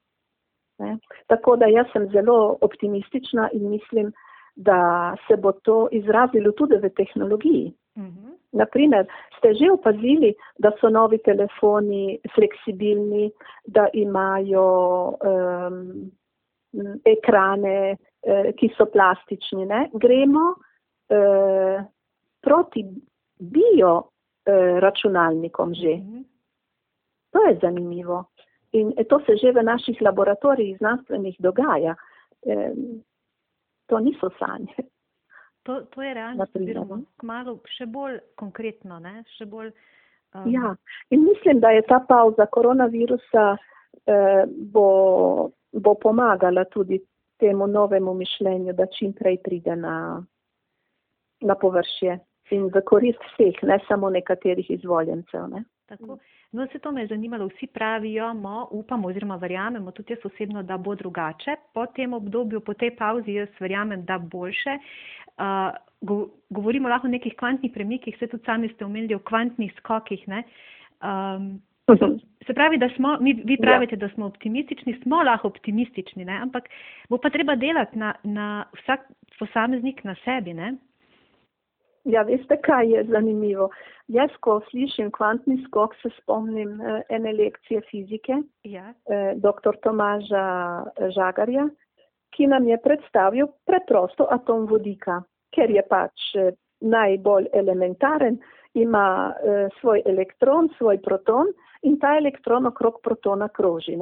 Ne? 0.79 0.97
Tako 1.27 1.55
da 1.55 1.65
jaz 1.65 1.87
sem 1.93 2.09
zelo 2.11 2.57
optimistična 2.61 3.49
in 3.53 3.69
mislim, 3.69 4.13
da 4.55 5.15
se 5.27 5.37
bo 5.37 5.51
to 5.51 5.87
izrazilo 5.91 6.51
tudi 6.51 6.75
v 6.75 6.89
tehnologiji. 6.89 7.73
Uh 7.95 8.03
-huh. 8.03 8.33
Naprimer, 8.51 9.07
ste 9.37 9.53
že 9.53 9.71
opazili, 9.71 10.35
da 10.57 10.71
so 10.81 10.89
novi 10.89 11.17
telefoni 11.17 12.19
fleksibilni, 12.35 13.31
da 13.65 13.87
imajo 13.93 14.67
um, 15.09 16.11
ekrane, 17.05 17.97
uh, 17.97 18.53
ki 18.57 18.69
so 18.77 18.85
plastični. 18.85 19.65
Ne? 19.65 19.89
Gremo 19.93 20.53
uh, 20.53 21.81
proti 22.41 22.85
bio 23.39 23.97
uh, 23.97 24.79
računalnikom 24.79 25.73
že. 25.73 25.95
Mhm. 25.95 26.21
To 27.31 27.39
je 27.47 27.57
zanimivo. 27.61 28.25
In 28.71 28.93
to 29.09 29.19
se 29.25 29.37
že 29.37 29.51
v 29.51 29.63
naših 29.63 30.01
laboratorijih 30.01 30.77
znanstvenih 30.77 31.35
dogaja. 31.39 31.95
Um, 32.41 33.03
to 33.87 33.99
niso 33.99 34.29
sanje. 34.39 34.89
To, 35.63 35.81
to 35.81 36.03
je 36.03 36.13
realno, 36.13 36.45
oziroma 36.55 36.97
kmalo 37.23 37.55
še 37.77 37.85
bolj 37.87 38.17
konkretno. 38.35 38.97
Še 39.37 39.45
bolj, 39.47 39.69
um... 40.35 40.49
Ja, 40.51 40.73
in 41.09 41.23
mislim, 41.23 41.61
da 41.63 41.71
je 41.71 41.85
ta 41.87 42.01
pauza 42.07 42.49
koronavirusa 42.51 43.45
eh, 43.55 44.43
bo, 44.75 45.51
bo 45.71 45.95
pomagala 45.95 46.65
tudi 46.65 46.99
temu 47.39 47.67
novemu 47.67 48.13
mišljenju, 48.13 48.73
da 48.73 48.89
čim 48.91 49.13
prej 49.13 49.39
pride 49.43 49.75
na, 49.75 49.95
na 51.41 51.55
površje 51.55 52.19
in 52.53 52.67
v 52.69 52.83
korist 52.85 53.23
vseh, 53.31 53.63
ne 53.63 53.79
samo 53.87 54.09
nekaterih 54.13 54.69
izvoljencev. 54.71 55.47
Ne? 55.49 55.63
Tako. 55.89 56.19
No, 56.53 56.67
se 56.71 56.79
to 56.79 56.91
me 56.91 57.01
je 57.01 57.07
zanimalo. 57.07 57.47
Vsi 57.47 57.67
pravijo, 57.67 58.33
mo, 58.33 58.67
upamo 58.71 59.07
oziroma 59.07 59.35
verjamemo, 59.35 59.91
tudi 59.91 60.13
jaz 60.13 60.25
osebno, 60.25 60.63
da 60.63 60.77
bo 60.77 60.95
drugače. 60.95 61.55
Po 61.73 61.85
tem 61.85 62.13
obdobju, 62.13 62.61
po 62.61 62.73
tej 62.73 62.91
pauzi, 62.95 63.33
jaz 63.33 63.49
verjamem, 63.59 64.05
da 64.05 64.17
boljše. 64.17 64.77
Uh, 65.37 65.73
go, 66.01 66.27
govorimo 66.49 66.89
lahko 66.89 67.07
o 67.07 67.11
nekih 67.11 67.33
kvantnih 67.39 67.71
premikih, 67.73 68.15
se 68.19 68.27
tudi 68.27 68.45
sami 68.45 68.69
ste 68.69 68.85
omenili 68.85 69.15
o 69.15 69.19
kvantnih 69.19 69.73
skokih. 69.77 70.27
Um, 70.29 71.61
se 72.45 72.53
pravi, 72.53 72.77
da 72.77 72.89
smo, 72.95 73.17
mi, 73.21 73.33
vi 73.33 73.57
pravite, 73.57 73.95
ja. 73.95 73.99
da 74.05 74.09
smo 74.13 74.25
optimistični, 74.25 74.99
smo 75.01 75.23
lahko 75.23 75.47
optimistični, 75.47 76.25
ne? 76.25 76.37
ampak 76.37 76.69
bo 77.09 77.17
pa 77.17 77.29
treba 77.29 77.55
delati 77.55 77.97
na, 77.97 78.13
na 78.23 78.65
vsak 78.81 79.09
posameznik 79.39 80.03
na 80.03 80.15
sebi. 80.25 80.53
Ne? 80.53 80.75
Ja, 82.03 82.21
veste, 82.27 82.57
kaj 82.61 82.89
je 82.91 83.03
zanimivo? 83.07 83.69
Jaz, 84.11 84.31
ko 84.43 84.57
slišim 84.69 85.11
kvantni 85.15 85.55
skok, 85.67 85.95
se 86.01 86.09
spomnim 86.17 86.81
eh, 86.81 87.01
ene 87.15 87.31
lekcije 87.33 87.81
fizike, 87.91 88.41
ja. 88.67 88.89
eh, 89.07 89.31
dr. 89.39 89.77
Tomaža 89.83 90.47
Žagarja, 91.15 91.69
ki 92.35 92.47
nam 92.51 92.67
je 92.67 92.77
predstavil 92.83 93.47
preprosto 93.65 94.27
atom 94.35 94.65
vodika, 94.67 95.21
ker 95.55 95.71
je 95.71 95.85
pač 95.89 96.33
eh, 96.35 96.51
najbolj 96.81 97.47
elementaren, 97.53 98.41
ima 98.73 99.05
eh, 99.31 99.69
svoj 99.79 100.03
elektron, 100.05 100.69
svoj 100.77 100.99
proton 101.01 101.53
in 101.87 101.95
ta 101.99 102.17
elektron 102.17 102.67
okrog 102.67 102.99
protona 103.03 103.47
kroži. 103.47 103.95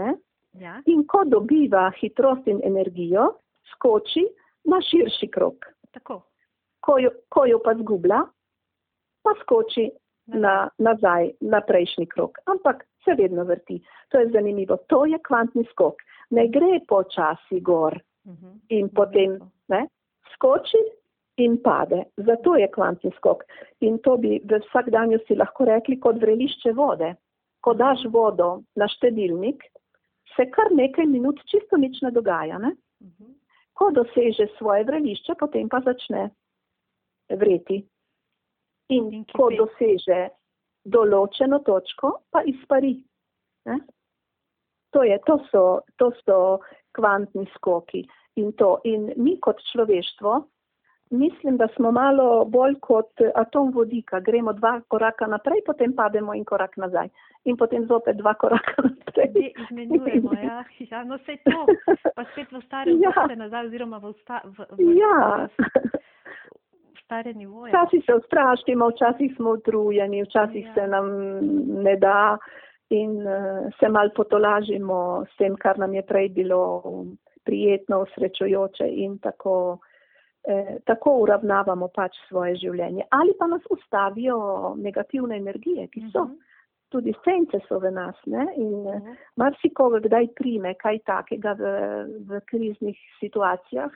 Ja. 0.57 0.81
In 0.85 1.05
ko 1.07 1.21
dobiva 1.27 1.91
hitrost 2.01 2.47
in 2.47 2.63
energijo, 2.65 3.29
skoči 3.75 4.25
na 4.65 4.81
širši 4.81 5.29
krok. 5.29 5.69
Tako 5.91 6.21
ko 6.81 6.97
jo, 6.99 7.11
ko 7.29 7.45
jo 7.45 7.59
pa 7.63 7.73
zgublja, 7.77 8.21
pa 9.23 9.33
skoči 9.41 9.89
na, 10.25 10.69
nazaj 10.77 11.31
na 11.41 11.61
prejšnji 11.61 12.05
krok. 12.05 12.39
Ampak 12.45 12.85
se 13.05 13.15
vedno 13.17 13.43
vrti. 13.43 13.81
To 14.09 14.19
je 14.19 14.29
zanimivo. 14.29 14.77
To 14.87 15.05
je 15.05 15.19
kvantni 15.27 15.65
skok. 15.71 15.95
Ne 16.29 16.47
gre 16.47 16.79
počasi 16.87 17.59
gor 17.61 17.99
mhm. 18.27 18.57
in 18.69 18.89
potem 18.89 19.39
ne, 19.67 19.87
skoči 20.33 20.81
in 21.37 21.57
pade. 21.63 22.03
Zato 22.17 22.55
je 22.55 22.71
kvantni 22.71 23.11
skok. 23.17 23.43
In 23.79 23.99
to 23.99 24.17
bi 24.17 24.39
v 24.43 24.61
vsakdanju 24.67 25.19
si 25.27 25.35
lahko 25.35 25.65
rekli 25.65 25.99
kot 25.99 26.21
vrelišče 26.21 26.73
vode. 26.77 27.13
Ko 27.61 27.73
daš 27.73 28.05
vodo 28.09 28.61
na 28.75 28.87
štedilnik, 28.89 29.63
se 30.35 30.47
kar 30.49 30.71
nekaj 30.71 31.05
minut 31.05 31.41
čisto 31.45 31.77
nič 31.77 32.01
ne 32.01 32.11
dogaja. 32.11 32.57
Ne? 32.57 32.75
Mhm. 33.01 33.33
Ko 33.73 33.91
doseže 33.91 34.47
svoje 34.57 34.83
vrelišče, 34.83 35.35
potem 35.39 35.69
pa 35.69 35.81
začne 35.85 36.29
vreti. 37.39 37.81
In, 38.91 39.07
in 39.13 39.25
ko 39.31 39.49
doseže 39.55 40.27
določeno 40.83 41.61
točko, 41.63 42.17
pa 42.31 42.43
izpari. 42.43 42.95
Ne? 43.69 43.79
To, 44.91 45.03
je, 45.07 45.17
to, 45.25 45.37
so, 45.51 45.63
to 45.95 46.11
so 46.25 46.39
kvantni 46.97 47.45
skoki. 47.55 48.03
In, 48.39 48.51
to. 48.59 48.79
in 48.83 49.11
mi 49.15 49.37
kot 49.39 49.61
človeštvo, 49.71 50.33
mislim, 51.11 51.57
da 51.57 51.67
smo 51.75 51.91
malo 51.91 52.45
bolj 52.45 52.75
kot 52.79 53.23
atom 53.35 53.71
vodika. 53.75 54.19
Gremo 54.19 54.53
dva 54.53 54.79
koraka 54.87 55.27
naprej, 55.27 55.63
potem 55.65 55.95
pademo 55.95 56.33
in 56.33 56.45
korak 56.45 56.77
nazaj. 56.77 57.09
In 57.45 57.57
potem 57.57 57.87
zopet 57.87 58.17
dva 58.17 58.33
koraka 58.33 58.83
naprej. 58.87 59.53
Izmenjujemo, 59.63 60.33
ja. 60.43 60.63
ja. 60.91 61.03
No, 61.03 61.19
vse 61.21 61.37
to, 61.45 61.65
pa 62.15 62.25
spet 62.31 62.51
v 62.51 62.63
starem 62.65 63.03
ja. 63.03 63.27
nazaj, 63.35 63.67
oziroma 63.71 63.99
v, 63.99 64.13
sta, 64.21 64.41
v, 64.45 64.67
v, 64.75 64.91
ja. 64.99 65.47
v, 65.57 66.01
stare 67.11 67.33
nivoje. 67.33 67.71
Včasih 67.71 68.03
se 68.05 68.13
ustrašimo, 68.15 68.89
včasih 68.89 69.33
smo 69.35 69.49
utrujeni, 69.49 70.23
včasih 70.23 70.65
ja. 70.65 70.73
se 70.73 70.87
nam 70.87 71.05
ne 71.83 71.95
da 71.95 72.37
in 72.89 73.11
uh, 73.27 73.67
se 73.79 73.89
mal 73.89 74.09
potolažimo 74.15 75.25
s 75.33 75.37
tem, 75.37 75.55
kar 75.55 75.79
nam 75.79 75.93
je 75.93 76.01
prej 76.01 76.29
bilo 76.29 76.81
prijetno, 77.43 78.05
srečojoče 78.15 78.87
in 78.87 79.17
tako, 79.19 79.79
eh, 80.47 80.77
tako 80.85 81.15
uravnavamo 81.23 81.87
pač 81.87 82.15
svoje 82.29 82.55
življenje. 82.55 83.07
Ali 83.09 83.33
pa 83.39 83.47
nas 83.47 83.61
ustavijo 83.69 84.75
negativne 84.77 85.37
energije, 85.37 85.87
ki 85.87 86.07
so. 86.11 86.21
Uh 86.21 86.25
mhm. 86.27 86.33
-huh. 86.33 86.47
Tudi 86.91 87.13
sence 87.23 87.59
so 87.67 87.79
v 87.79 87.91
nas 87.91 88.15
ne? 88.25 88.45
in 88.55 88.73
uh 88.73 88.95
mhm. 88.95 89.07
-huh. 89.07 89.15
marsikoga 89.35 89.99
kdaj 89.99 90.27
prime 90.35 90.73
kaj 90.73 90.99
takega 90.99 91.53
v, 91.53 91.63
v 92.27 92.39
kriznih 92.45 92.97
situacijah, 93.19 93.91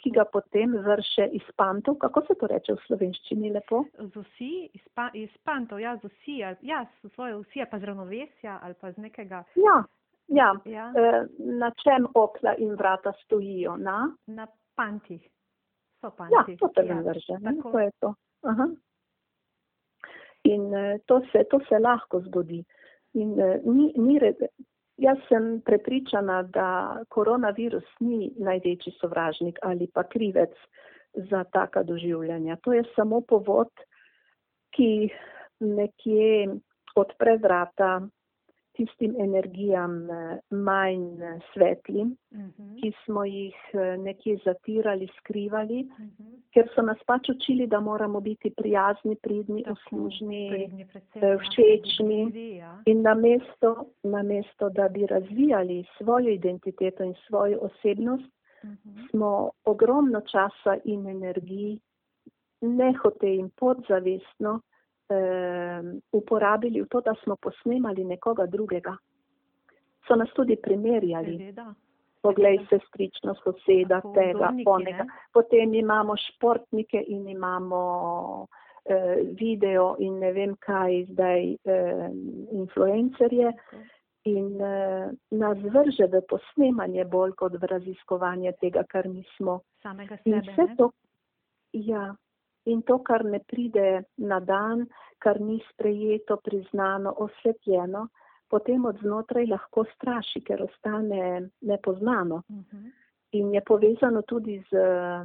ki 0.00 0.10
ga 0.10 0.24
potem 0.24 0.72
vrše 0.86 1.28
iz 1.36 1.44
pantov. 1.56 1.98
Kako 2.00 2.22
se 2.26 2.34
to 2.40 2.46
reče 2.46 2.72
v 2.72 2.84
slovenščini 2.86 3.52
lepo? 3.52 3.82
Z 3.98 4.22
vsi, 4.22 4.52
iz, 4.72 4.84
pa, 4.94 5.10
iz 5.12 5.30
pantov, 5.44 5.80
ja, 5.80 5.96
z 6.00 6.08
vsi, 6.08 6.38
ja, 6.64 6.84
s 6.84 7.12
svoje 7.12 7.36
vsi, 7.42 7.66
pa 7.70 7.78
z 7.78 7.90
ravnovesja 7.90 8.58
ali 8.62 8.74
pa 8.80 8.92
z 8.92 9.04
nekega. 9.04 9.44
Ja, 9.60 9.76
ja. 10.32 10.54
ja. 10.64 10.88
E, 10.96 11.26
na 11.38 11.70
čem 11.84 12.08
okna 12.14 12.56
in 12.56 12.74
vrata 12.80 13.12
stojijo? 13.24 13.76
Na, 13.76 14.08
na 14.26 14.48
pantih. 14.76 15.20
So 16.04 16.10
panti. 16.10 16.56
Ja, 16.60 16.68
to 16.68 16.82
nam 16.82 16.96
ja, 16.96 17.02
vrže. 17.02 17.36
Tako 17.44 17.78
je 17.78 17.90
to. 18.00 18.14
Aha. 18.42 18.68
In 20.44 20.74
e, 20.74 20.98
to 21.06 21.20
se, 21.32 21.44
to 21.50 21.60
se 21.68 21.78
lahko 21.78 22.20
zgodi. 22.20 22.64
In 23.12 23.40
e, 23.40 23.60
ni, 23.64 23.92
ni, 23.96 24.20
Jaz 24.96 25.18
sem 25.28 25.60
prepričana, 25.66 26.42
da 26.42 27.02
koronavirus 27.10 27.86
ni 28.00 28.30
največji 28.38 28.92
sovražnik 29.00 29.58
ali 29.62 29.88
pa 29.94 30.02
krivec 30.02 30.54
za 31.14 31.44
taka 31.44 31.82
doživljanja. 31.82 32.56
To 32.62 32.72
je 32.72 32.84
samo 32.94 33.20
povod, 33.20 33.70
ki 34.76 35.08
nekje 35.60 36.54
odpre 36.94 37.36
vrata 37.42 38.00
tistim 38.76 39.14
energijam 39.18 40.10
eh, 40.10 40.38
manj 40.50 41.22
eh, 41.22 41.38
svetlim, 41.52 42.16
uh 42.30 42.38
mhm. 42.38 42.50
-huh. 42.58 42.80
ki 42.80 42.92
smo 43.04 43.24
jih 43.24 43.54
eh, 43.72 43.96
nekje 43.98 44.38
zatirali, 44.44 45.08
skrivali, 45.18 45.88
uh 45.90 46.00
mhm. 46.00 46.08
-huh. 46.18 46.40
ker 46.54 46.68
so 46.74 46.82
nas 46.82 46.98
pač 47.06 47.28
učili, 47.28 47.66
da 47.66 47.80
moramo 47.80 48.20
biti 48.20 48.50
prijazni, 48.50 49.16
pridni, 49.16 49.64
uslužni, 49.70 50.70
všečni. 51.14 52.56
Ja. 52.56 52.82
In 52.86 53.02
namesto, 53.02 53.86
namesto, 54.02 54.70
da 54.70 54.88
bi 54.88 55.06
razvijali 55.06 55.84
svojo 55.98 56.28
identiteto 56.28 57.04
in 57.04 57.14
svojo 57.26 57.58
osebnost, 57.60 58.32
uh 58.62 58.70
mhm. 58.70 58.78
-huh. 58.84 59.10
smo 59.10 59.50
ogromno 59.64 60.20
časa 60.20 60.76
in 60.84 61.06
energiji 61.06 61.80
nehote 62.60 63.34
in 63.34 63.50
podzavestno 63.50 64.60
uporabili 66.12 66.82
v 66.82 66.88
to, 66.88 67.00
da 67.00 67.14
smo 67.22 67.36
posnemali 67.36 68.04
nekoga 68.04 68.46
drugega. 68.46 68.96
So 70.08 70.16
nas 70.16 70.28
tudi 70.34 70.56
primerjali. 70.56 71.54
Poglej 72.22 72.58
se 72.70 72.78
strično 72.88 73.34
soseda 73.34 74.00
Tako, 74.00 74.14
tega, 74.14 74.52
onega. 74.66 75.04
Potem 75.32 75.74
imamo 75.74 76.16
športnike 76.16 77.04
in 77.06 77.28
imamo 77.28 78.46
eh, 78.84 79.16
video 79.40 79.96
in 79.98 80.18
ne 80.18 80.32
vem 80.32 80.56
kaj 80.56 81.04
zdaj 81.10 81.52
eh, 81.52 82.08
influencerje. 82.52 83.52
in 84.24 84.56
uh, 84.56 85.12
nas 85.30 85.58
vrže 85.60 86.06
v 86.08 86.22
posnemanje 86.28 87.04
bolj 87.04 87.34
kot 87.36 87.56
v 87.60 87.68
raziskovanje 87.68 88.52
tega, 88.60 88.84
kar 88.88 89.08
mi 89.08 89.24
smo. 89.36 89.60
Samega 89.82 90.16
In 90.24 90.40
sebe. 90.40 90.52
vse 90.52 90.64
ne? 90.64 90.76
to, 90.76 90.90
ja, 91.72 92.14
in 92.66 92.82
to, 92.82 92.98
kar 92.98 93.24
ne 93.24 93.38
pride 93.40 94.02
na 94.16 94.40
dan, 94.40 94.86
kar 95.18 95.40
ni 95.40 95.60
sprejeto, 95.72 96.36
priznano, 96.36 97.14
osvetljeno, 97.18 98.08
potem 98.48 98.84
od 98.84 98.98
znotraj 99.00 99.46
lahko 99.46 99.84
straši, 99.94 100.40
ker 100.40 100.62
ostane 100.62 101.48
nepoznano 101.60 102.42
Mhm. 102.50 102.86
in 103.32 103.54
je 103.54 103.60
povezano 103.60 104.22
tudi 104.22 104.62
z 104.70 104.74
eh, 104.76 105.24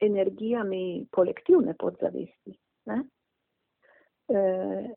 energijami 0.00 1.06
kolektivne 1.10 1.74
podzavesti. 1.78 2.58
Ne? 2.86 3.04
E, 4.28 4.38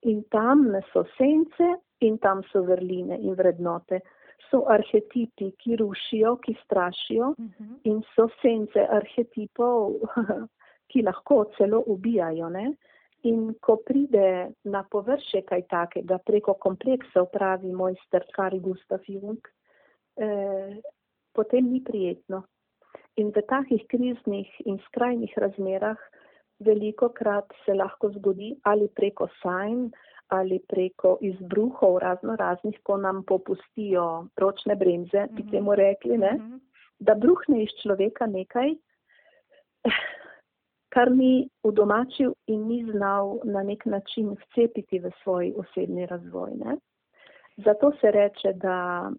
in 0.01 0.23
tam 0.31 0.65
so 0.93 1.03
sence 1.17 1.67
in 1.99 2.17
tam 2.17 2.41
so 2.51 2.63
vrline 2.63 3.17
in 3.19 3.35
vrednote. 3.35 3.99
So 4.51 4.63
arhetipi, 4.69 5.51
ki 5.57 5.75
rušijo, 5.75 6.35
ki 6.37 6.55
strašijo 6.63 7.33
Mhm. 7.39 7.73
in 7.83 8.01
so 8.15 8.27
sence 8.41 8.79
arhetipov, 8.89 9.93
ki 10.95 11.03
lahko 11.03 11.43
celo 11.57 11.83
ubijajo. 11.91 12.47
Ne? 12.49 12.69
In 13.27 13.53
ko 13.59 13.75
pride 13.83 14.53
na 14.63 14.83
površje 14.87 15.41
kaj 15.49 15.65
takega 15.67 16.21
preko 16.23 16.53
kompleksov, 16.55 17.27
pravi 17.33 17.73
mojster 17.73 18.23
Karl 18.31 18.61
Gustav 18.63 19.03
Jung, 19.11 19.43
eh, 20.15 20.77
potem 21.35 21.67
ni 21.67 21.81
prijetno. 21.83 22.45
In 23.19 23.33
v 23.35 23.43
takih 23.43 23.83
kriznih 23.91 24.47
in 24.65 24.79
skrajnih 24.87 25.33
razmerah 25.37 25.99
veliko 26.63 27.09
krat 27.09 27.51
se 27.65 27.73
lahko 27.73 28.09
zgodi 28.15 28.53
ali 28.63 28.87
preko 28.87 29.27
sajn 29.41 29.89
ali 30.29 30.59
preko 30.67 31.17
izbruhov 31.21 31.99
razno 32.01 32.35
raznih, 32.35 32.79
ko 32.83 32.97
nam 32.97 33.23
popustijo 33.27 34.27
ročne 34.37 34.75
bremze, 34.75 35.27
bi 35.31 35.43
Mhm. 35.43 35.51
temu 35.51 35.75
rekli, 35.75 36.17
ne? 36.17 36.31
Mhm. 36.33 36.57
da 36.99 37.13
bruhne 37.15 37.63
iz 37.63 37.69
človeka 37.83 38.25
nekaj, 38.25 38.71
kar 40.95 41.11
ni 41.11 41.49
udomačil 41.67 42.33
in 42.47 42.67
ni 42.67 42.79
znal 42.91 43.39
na 43.43 43.63
nek 43.63 43.85
način 43.85 44.31
vcepiti 44.39 44.99
v 45.03 45.11
svoj 45.23 45.53
osebni 45.59 46.05
razvoj. 46.05 46.51
Ne? 46.55 46.77
Zato 47.65 47.91
se 48.01 48.11
reče, 48.11 48.53
da 48.53 49.11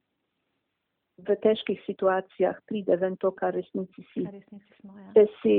v 1.28 1.36
težkih 1.42 1.80
situacijah 1.86 2.56
pride 2.68 2.96
ven 2.96 3.16
to, 3.16 3.30
kar 3.30 3.54
resnici 3.54 4.04
si. 4.12 4.24
Kar 4.24 4.32
resnici 4.32 4.80
smo, 4.80 4.96
ja. 4.98 5.12
Če 5.16 5.26
si 5.42 5.56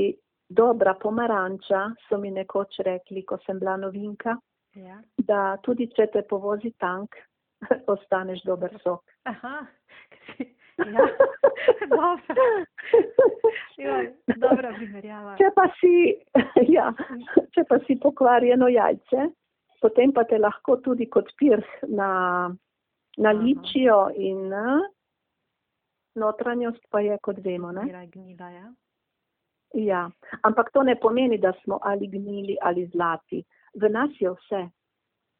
dobra 0.49 0.95
pomaranča, 1.01 1.86
so 2.10 2.17
mi 2.17 2.32
nekoč 2.34 2.82
rekli, 2.86 3.25
ko 3.25 3.38
sem 3.45 3.60
bila 3.60 3.77
novinka, 3.77 4.38
ja. 4.77 5.01
da 5.17 5.58
tudi 5.65 5.89
če 5.93 6.10
te 6.13 6.25
povozi 6.30 6.73
tank, 6.82 7.17
ostaneš 7.93 8.45
dober 8.45 8.73
sok. 8.84 9.17
Aha. 9.30 9.60
Ja, 10.78 11.08
dobro. 11.90 12.36
Joj, 13.78 14.13
dobra 14.38 14.74
primerjava. 14.78 15.36
Če 15.40 15.50
pa 15.56 15.66
si, 15.80 15.94
ja, 16.76 16.92
če 17.56 17.66
pa 17.70 17.80
si 17.88 17.98
pokvarjeno 18.02 18.70
jajce, 18.70 19.30
potem 19.82 20.13
pa 20.13 20.26
te 20.30 20.40
lahko 20.42 20.78
tudi 20.86 21.10
kot 21.10 21.34
pirh 21.40 21.66
na, 21.90 22.10
naličijo 23.18 24.00
in 24.16 24.54
notranjost 26.18 26.84
pa 26.94 27.02
je, 27.06 27.18
kot 27.22 27.42
vemo. 27.46 27.74
Ne? 27.74 27.88
Gnila, 28.13 28.50
ja. 28.54 28.68
Ja. 29.74 30.06
Ampak 30.48 30.72
to 30.74 30.84
ne 30.84 30.96
pomeni, 30.96 31.38
da 31.38 31.54
smo 31.63 31.80
ali 31.84 32.08
gnili 32.08 32.58
ali 32.62 32.86
zlati. 32.94 33.44
V 33.82 33.90
nas 33.90 34.13
je 34.20 34.32
vse. 34.32 34.63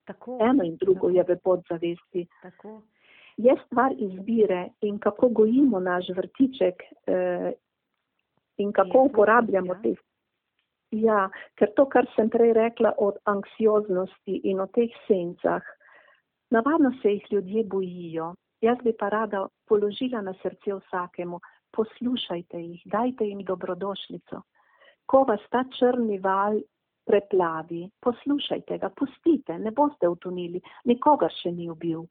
Tako. 0.08 0.38
Eno 0.42 0.64
in 0.64 0.78
drugo 0.80 1.10
je 1.10 1.24
v 1.24 1.38
podzavesti. 1.44 2.28
Tako. 2.42 2.82
Je 3.38 3.54
stvar 3.66 3.94
izbire 3.98 4.70
in 4.82 5.00
kako 5.00 5.30
gojimo 5.30 5.80
naš 5.80 6.10
vrtiček 6.10 6.84
eh, 7.08 7.52
in 8.58 8.72
kako 8.72 9.04
uporabljamo 9.12 9.74
ja. 9.74 9.82
te. 9.82 9.96
Ja, 10.92 11.30
ker 11.60 11.74
to, 11.76 11.86
kar 11.92 12.08
sem 12.16 12.30
prej 12.32 12.54
rekla 12.56 12.94
o 12.98 13.12
anksioznosti 13.28 14.42
in 14.48 14.62
o 14.64 14.68
teh 14.72 14.94
sencah, 15.08 15.64
navadno 16.50 16.94
se 17.02 17.12
jih 17.12 17.26
ljudje 17.32 17.64
bojijo. 17.64 18.34
Jaz 18.62 18.78
bi 18.84 18.94
pa 19.00 19.10
rada 19.10 19.46
položila 19.68 20.22
na 20.22 20.34
srce 20.42 20.74
vsakemu, 20.74 21.40
poslušajte 21.76 22.58
jih, 22.58 22.82
dajte 22.86 23.28
jim 23.28 23.44
dobrodošlico. 23.46 24.42
Ko 25.06 25.24
vas 25.24 25.44
ta 25.52 25.64
črni 25.78 26.18
val 26.20 26.58
preplavi, 27.06 27.90
poslušajte 28.02 28.78
ga, 28.78 28.90
pustite, 28.90 29.60
ne 29.60 29.72
boste 29.72 30.10
utonili, 30.10 30.62
nikogar 30.86 31.32
še 31.42 31.52
ni 31.52 31.70
ubil. 31.72 32.08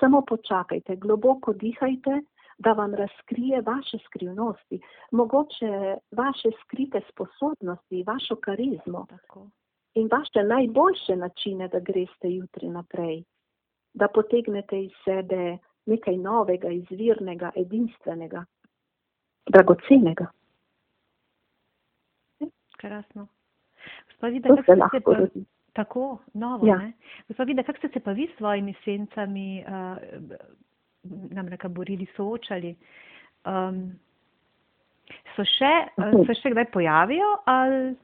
Samo 0.00 0.22
počakajte, 0.28 0.96
globoko 0.96 1.52
dihajte, 1.52 2.20
da 2.58 2.72
vam 2.72 2.94
razkrije 2.94 3.60
vaše 3.60 3.98
skrivnosti, 4.04 4.80
mogoče 5.10 5.96
vaše 6.10 6.48
skrite 6.62 7.00
sposobnosti, 7.08 8.04
vašo 8.06 8.36
karizmo 8.36 9.06
Tako. 9.08 9.48
in 9.94 10.08
vaše 10.12 10.48
najboljše 10.48 11.16
načine, 11.16 11.68
da 11.68 11.80
greste 11.80 12.28
jutri 12.30 12.68
naprej, 12.68 13.24
da 13.94 14.08
potegnete 14.08 14.82
iz 14.82 14.90
sebe 15.04 15.58
nekaj 15.86 16.16
novega, 16.16 16.68
izvirnega, 16.68 17.50
edinstvenega, 17.56 18.44
dragocenega. 19.46 20.26
Krasno. 22.76 23.26
Gospa 24.06 24.26
Vida, 24.26 24.48
To 24.48 24.56
kako 24.56 24.62
se 24.62 24.72
ste 24.72 24.80
lahko 24.80 25.00
pa, 25.04 25.18
rodi. 25.18 25.44
Tako 25.74 26.18
novo, 26.34 26.66
Ja. 26.66 26.78
Gospa 27.28 27.44
Vida, 27.44 27.62
kako 27.62 27.78
ste 27.78 27.88
se 27.92 28.00
pa 28.00 28.12
vi 28.12 28.28
s 28.30 28.38
svojimi 28.38 28.74
sencami, 28.84 29.64
uh, 29.66 29.98
nam 31.30 31.48
reka, 31.48 31.68
borili, 31.68 32.06
soočali? 32.16 32.76
Um, 33.44 33.92
so 35.36 35.44
še, 35.44 35.74
uh, 35.98 36.22
se 36.26 36.38
še 36.40 36.54
kdaj 36.54 36.70
pojavijo 36.72 37.36
ali 37.50 37.94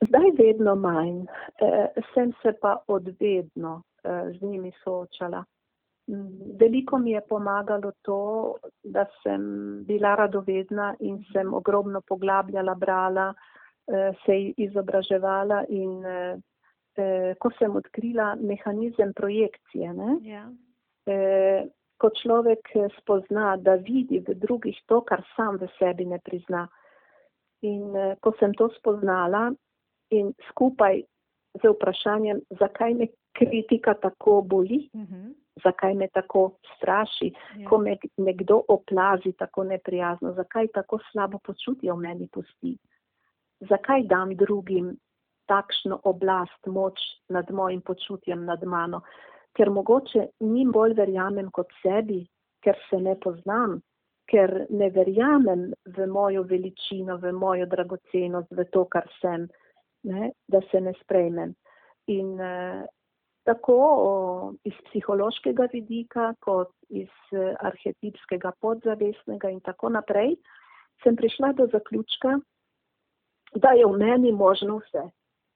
Zdaj 0.00 0.30
vedno 0.38 0.74
manj, 0.74 1.24
eh, 1.64 1.86
sem 2.14 2.32
se 2.42 2.52
pa 2.60 2.76
odvedno 2.86 3.82
eh, 4.04 4.32
z 4.32 4.42
njimi 4.42 4.72
soočala. 4.84 5.44
Veliko 6.60 6.98
mi 6.98 7.10
je 7.10 7.20
pomagalo 7.28 7.92
to, 8.02 8.54
da 8.84 9.06
sem 9.22 9.40
bila 9.84 10.14
radovedna 10.14 10.94
in 11.00 11.24
sem 11.32 11.54
ogromno 11.54 12.00
poglabljala, 12.00 12.74
brala, 12.74 13.32
eh, 13.32 13.55
se 14.24 14.36
izobraževala 14.56 15.64
in 15.68 16.04
eh, 16.04 16.36
eh, 16.96 17.34
ko 17.38 17.50
sem 17.58 17.76
odkrila 17.76 18.34
mehanizem 18.40 19.12
projekcije, 19.14 19.92
ne, 19.94 20.16
ja. 20.22 20.44
eh, 21.06 21.66
ko 21.98 22.10
človek 22.10 22.70
eh, 22.74 22.88
spozna, 22.98 23.56
da 23.56 23.74
vidi 23.74 24.18
v 24.20 24.34
drugih 24.34 24.76
to, 24.86 25.00
kar 25.00 25.22
sam 25.36 25.56
v 25.56 25.68
sebi 25.78 26.04
ne 26.04 26.18
prizna. 26.18 26.66
In 27.62 27.96
eh, 27.96 28.16
ko 28.20 28.32
sem 28.40 28.54
to 28.54 28.68
spoznala 28.76 29.52
in 30.10 30.32
skupaj 30.50 31.02
z 31.56 31.68
vprašanjem, 31.72 32.40
zakaj 32.60 32.94
me 32.94 33.06
kritika 33.32 33.94
tako 33.94 34.42
boli, 34.42 34.88
Mhm. 34.94 35.30
zakaj 35.64 35.94
me 35.94 36.08
tako 36.08 36.56
straši, 36.76 37.32
ja. 37.56 37.68
ko 37.68 37.78
me 37.78 37.96
nekdo 38.16 38.62
oplazi 38.68 39.32
tako 39.32 39.64
neprijazno, 39.64 40.32
zakaj 40.32 40.68
tako 40.68 40.98
slabo 41.12 41.38
počutje 41.38 41.92
v 41.92 41.96
meni 41.96 42.28
pusti, 42.28 42.76
zakaj 43.60 44.06
dam 44.10 44.34
drugim 44.36 44.96
takšno 45.46 46.00
oblast, 46.04 46.66
moč 46.66 47.00
nad 47.28 47.50
mojim 47.50 47.80
počutjem, 47.80 48.44
nad 48.44 48.64
mano, 48.64 49.02
ker 49.56 49.70
mogoče 49.70 50.26
njim 50.40 50.72
bolj 50.72 50.94
verjamem 50.98 51.50
kot 51.50 51.70
sebi, 51.82 52.24
ker 52.64 52.76
se 52.90 52.98
ne 53.00 53.14
poznam, 53.20 53.78
ker 54.30 54.66
ne 54.70 54.90
verjamem 54.90 55.70
v 55.96 56.08
mojo 56.10 56.42
veličino, 56.50 57.16
v 57.22 57.32
mojo 57.32 57.66
dragocenost, 57.70 58.50
v 58.50 58.66
to, 58.74 58.84
kar 58.90 59.06
sem, 59.20 59.46
ne, 60.04 60.32
da 60.48 60.60
se 60.70 60.80
ne 60.80 60.92
sprejmem. 61.00 61.54
In 62.10 62.34
eh, 62.40 62.82
tako 63.46 63.78
o, 63.78 64.12
iz 64.66 64.74
psihološkega 64.88 65.68
vidika, 65.72 66.32
kot 66.42 66.74
iz 66.90 67.10
eh, 67.32 67.54
arhetipskega 67.70 68.52
podzavestnega 68.60 69.50
in 69.54 69.62
tako 69.62 69.94
naprej, 69.94 70.34
sem 71.04 71.16
prišla 71.16 71.52
do 71.58 71.68
zaključka, 71.70 72.36
da 73.56 73.72
je 73.76 73.86
v 73.86 73.98
meni 73.98 74.32
možno 74.32 74.78
vse. 74.78 75.04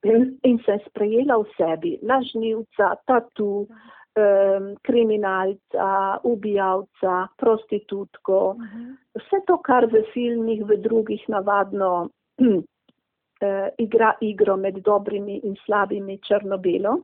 In, 0.05 0.39
in 0.43 0.59
sem 0.65 0.79
sprejela 0.89 1.37
v 1.43 1.45
sebi 1.57 1.99
lažnivca, 2.03 2.95
tatu, 3.07 3.67
um, 3.69 4.71
kriminalca, 4.83 6.19
ubijalca, 6.25 7.27
prostitutko, 7.37 8.57
vse 9.19 9.43
to, 9.47 9.59
kar 9.61 9.87
v 9.93 10.01
filmih, 10.15 10.65
v 10.65 10.81
drugih 10.81 11.21
navadno 11.29 12.09
eh, 13.45 13.69
igra 13.79 14.15
igro 14.21 14.57
med 14.57 14.81
dobrimi 14.85 15.41
in 15.45 15.57
slabimi 15.67 16.19
črno-belo, 16.19 16.97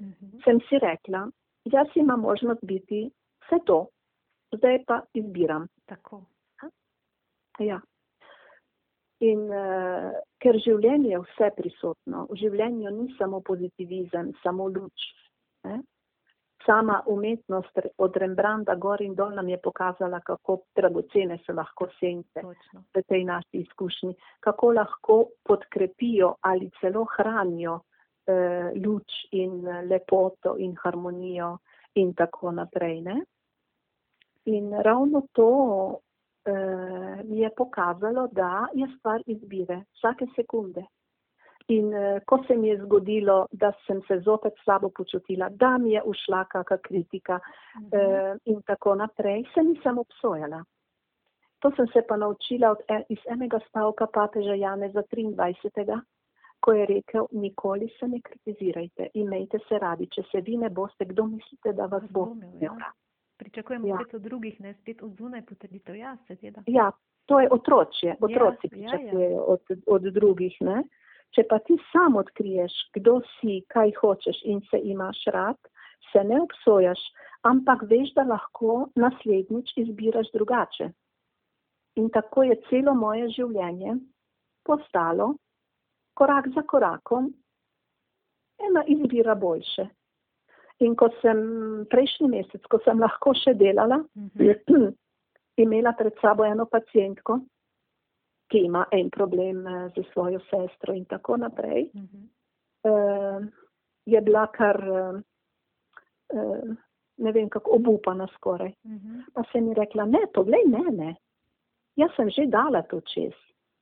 Mhm. 0.00 0.42
sem 0.44 0.60
si 0.68 0.78
rekla, 0.78 1.30
jaz 1.64 1.86
imam 1.94 2.20
možnost 2.20 2.60
biti 2.62 3.10
vse 3.46 3.58
to, 3.66 3.86
zdaj 4.56 4.84
pa 4.86 5.00
izbiram. 5.14 5.68
Tako. 5.86 6.22
Ja. 7.58 7.80
In 9.22 9.46
uh, 9.46 10.10
ker 10.42 10.58
življenje 10.58 11.12
je 11.12 11.20
vse 11.22 11.50
prisotno, 11.56 12.26
v 12.30 12.38
življenju 12.40 12.90
ni 12.90 13.12
samo 13.18 13.40
pozitivizem, 13.46 14.32
samo 14.42 14.66
luč. 14.68 15.04
Ne? 15.64 15.82
Sama 16.64 17.02
umetnost 17.12 17.78
od 18.00 18.16
Rembranda 18.16 18.74
gor 18.80 19.02
in 19.04 19.14
dol 19.14 19.34
nam 19.36 19.48
je 19.48 19.58
pokazala, 19.60 20.22
kako 20.24 20.62
dragocene 20.76 21.38
so 21.44 21.52
lahko 21.52 21.90
sence 22.00 22.40
Točno. 22.40 22.84
v 22.94 23.02
tej 23.04 23.24
naši 23.28 23.60
izkušnji, 23.66 24.14
kako 24.40 24.72
lahko 24.72 25.18
podkrepijo 25.44 26.34
ali 26.40 26.70
celo 26.80 27.04
hranijo 27.16 27.82
eh, 28.26 28.72
luč 28.80 29.28
in 29.32 29.60
lepoto 29.90 30.56
in 30.58 30.72
harmonijo 30.80 31.58
in 32.00 32.14
tako 32.14 32.50
naprej. 32.50 33.00
Ne? 33.02 33.20
In 34.44 34.72
ravno 34.72 35.22
to 35.32 35.50
eh, 35.92 36.13
je 37.24 37.50
pokazalo, 37.56 38.28
da 38.32 38.66
je 38.74 38.88
stvar 38.98 39.22
izbire 39.26 39.82
vsake 39.96 40.26
sekunde. 40.36 40.84
In 41.68 41.94
eh, 41.94 42.20
ko 42.26 42.42
se 42.46 42.56
mi 42.56 42.68
je 42.68 42.78
zgodilo, 42.78 43.46
da 43.52 43.72
sem 43.86 44.02
se 44.08 44.18
zopet 44.20 44.52
slabo 44.64 44.90
počutila, 44.90 45.48
da 45.48 45.78
mi 45.78 45.92
je 45.92 46.02
ušla 46.04 46.44
kakšna 46.44 46.76
kritika 46.78 47.40
eh, 47.92 48.36
in 48.44 48.62
tako 48.62 48.94
naprej, 48.94 49.44
se 49.54 49.62
nisem 49.62 49.98
obsojala. 49.98 50.64
To 51.58 51.70
sem 51.76 51.86
se 51.92 52.02
pa 52.08 52.16
naučila 52.16 52.70
od, 52.70 52.78
e, 52.88 53.02
iz 53.08 53.18
enega 53.26 53.58
stavka 53.68 54.06
papeža 54.06 54.54
Janeza 54.54 55.02
23. 55.02 56.00
ko 56.60 56.72
je 56.72 56.86
rekel, 56.86 57.26
nikoli 57.32 57.88
se 58.00 58.08
ne 58.08 58.20
kritizirajte, 58.20 59.08
imejte 59.14 59.58
se 59.68 59.78
radi, 59.78 60.06
če 60.06 60.22
se 60.32 60.40
vi 60.40 60.56
ne 60.56 60.68
boste, 60.68 61.04
kdo 61.04 61.26
mislite, 61.26 61.72
da 61.72 61.86
vas 61.86 62.04
bo 62.10 62.28
ja. 62.28 62.48
imel 62.52 62.78
rad. 62.78 63.03
Pričakujemo 63.36 63.86
Ja. 63.88 63.96
spet 63.96 64.14
od 64.14 64.22
drugih, 64.22 64.60
ne 64.60 64.74
spet 64.74 65.02
od 65.02 65.16
zunaj 65.18 65.42
potrditev. 65.46 65.96
Ja, 65.96 66.16
seveda. 66.26 66.62
Ja, 66.66 66.90
to 67.26 67.40
je 67.40 67.48
otročje, 67.50 68.16
otroci 68.20 68.68
ja, 68.72 68.78
ja. 68.78 68.90
pričakujejo 68.90 69.40
od, 69.40 69.60
od 69.86 70.02
drugih. 70.02 70.56
Ne? 70.60 70.82
Če 71.34 71.42
pa 71.50 71.58
ti 71.58 71.76
sam 71.92 72.16
odkriješ, 72.16 72.72
kdo 72.94 73.20
si, 73.36 73.62
kaj 73.68 73.92
hočeš 74.00 74.42
in 74.44 74.60
se 74.70 74.78
imaš 74.78 75.24
rad, 75.26 75.58
se 76.12 76.24
ne 76.24 76.40
obsojaš, 76.42 77.00
ampak 77.42 77.82
veš, 77.90 78.12
da 78.14 78.22
lahko 78.22 78.88
naslednjič 78.94 79.72
izbiraš 79.76 80.30
drugače. 80.32 80.90
In 81.96 82.10
tako 82.10 82.42
je 82.42 82.60
celo 82.68 82.94
moje 82.94 83.28
življenje 83.34 83.96
postalo, 84.64 85.34
korak 86.14 86.48
za 86.54 86.62
korakom, 86.62 87.32
ena 88.68 88.84
izbira 88.86 89.34
boljše. 89.34 89.86
In 90.84 90.94
ko 90.96 91.08
sem 91.22 91.38
prejšnji 91.90 92.28
mesec, 92.28 92.62
ko 92.68 92.78
sem 92.84 92.98
lahko 93.00 93.32
še 93.34 93.54
delala, 93.56 94.02
Mhm. 94.16 94.28
imela 95.64 95.92
pred 95.96 96.12
sabo 96.20 96.44
eno 96.44 96.66
pacijentko, 96.66 97.38
ki 98.50 98.64
ima 98.66 98.84
en 98.92 99.08
problem 99.10 99.66
eh, 99.66 99.88
z 99.96 100.04
svojo 100.12 100.40
sestro 100.50 100.92
in 100.94 101.04
tako 101.06 101.36
naprej, 101.36 101.90
Mhm. 101.94 102.20
eh, 102.84 103.40
je 104.06 104.20
bila 104.20 104.46
kar, 104.52 104.76
eh, 104.76 105.20
eh, 106.36 106.74
ne 107.18 107.32
vem 107.32 107.48
kako, 107.48 107.70
obupana 107.78 108.26
skoraj. 108.34 108.72
Mhm. 108.84 109.20
Pa 109.34 109.42
sem 109.52 109.68
ji 109.68 109.74
rekla, 109.74 110.04
ne, 110.04 110.26
poglej 110.34 110.66
mene, 110.66 111.16
jaz 111.96 112.10
sem 112.16 112.28
že 112.30 112.46
dala 112.46 112.82
to 112.82 113.00
čez. 113.00 113.32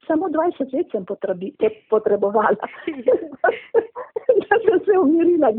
Samo 0.06 0.28
20 0.28 0.72
let 0.74 0.90
sem 0.90 1.04
potrebi, 1.04 1.52
pot- 1.58 1.82
potrebovala. 1.90 2.56
da 4.48 4.56
sem 4.64 4.80
se 4.84 4.98
umirila. 4.98 5.52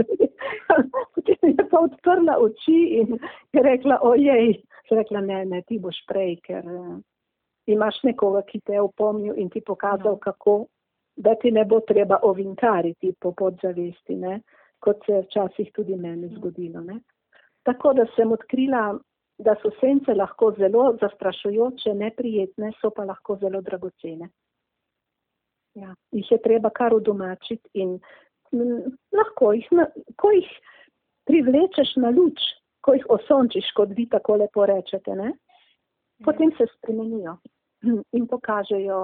Potem 1.16 1.50
je 1.50 1.70
pa 1.70 1.80
odprla 1.80 2.38
oči 2.40 2.80
in 3.00 3.18
je 3.54 3.64
rekla, 3.64 4.00
ojej. 4.02 4.54
Sem 4.90 4.98
rekla, 4.98 5.22
ne, 5.22 5.46
ne, 5.46 5.62
ti 5.68 5.80
boš 5.80 6.02
prej, 6.08 6.36
ker 6.44 6.66
uh, 6.68 6.98
imaš 7.66 8.02
nekoga, 8.04 8.42
ki 8.42 8.60
te 8.60 8.74
je 8.74 8.82
opomnil 8.82 9.38
in 9.40 9.50
ti 9.50 9.62
pokazal, 9.62 10.18
No. 10.18 10.20
kako, 10.20 10.66
da 11.16 11.36
ti 11.36 11.52
ne 11.52 11.66
bo 11.66 11.80
treba 11.80 12.20
ovinkariti 12.22 13.14
po 13.20 13.32
podzavesti, 13.32 14.16
ne? 14.16 14.42
kot 14.84 15.06
se 15.06 15.14
je 15.14 15.22
včasih 15.22 15.72
tudi 15.72 15.96
meni 15.96 16.28
zgodilo. 16.36 16.82
Ne? 16.82 17.00
Tako 17.64 17.94
da 17.94 18.06
sem 18.16 18.32
odkrila, 18.32 18.98
da 19.44 19.56
so 19.62 19.72
sence 19.80 20.14
lahko 20.16 20.52
zelo 20.58 20.86
zastrašujoče, 21.02 21.94
neprijetne, 21.94 22.72
so 22.82 22.92
pa 22.96 23.06
lahko 23.06 23.38
zelo 23.42 23.62
dragocene. 23.62 24.30
Ja, 25.76 25.96
jih 26.12 26.32
je 26.32 26.42
treba 26.42 26.70
kar 26.70 26.94
udomačiti 26.94 27.70
in 27.74 27.96
m, 28.54 28.94
lahko 29.12 29.54
jih, 29.58 29.68
na, 29.72 29.88
ko 30.22 30.32
jih 30.32 30.50
privlečeš 31.26 31.96
na 32.04 32.12
luč, 32.14 32.42
ko 32.86 32.94
jih 32.94 33.06
osončiš, 33.10 33.72
kot 33.78 33.96
vi 33.98 34.06
tako 34.10 34.38
lepo 34.44 34.66
rečete, 34.70 35.16
ne? 35.16 35.34
potem 36.24 36.52
se 36.58 36.68
spremenijo 36.78 37.38
in 38.16 38.28
pokažejo 38.28 39.00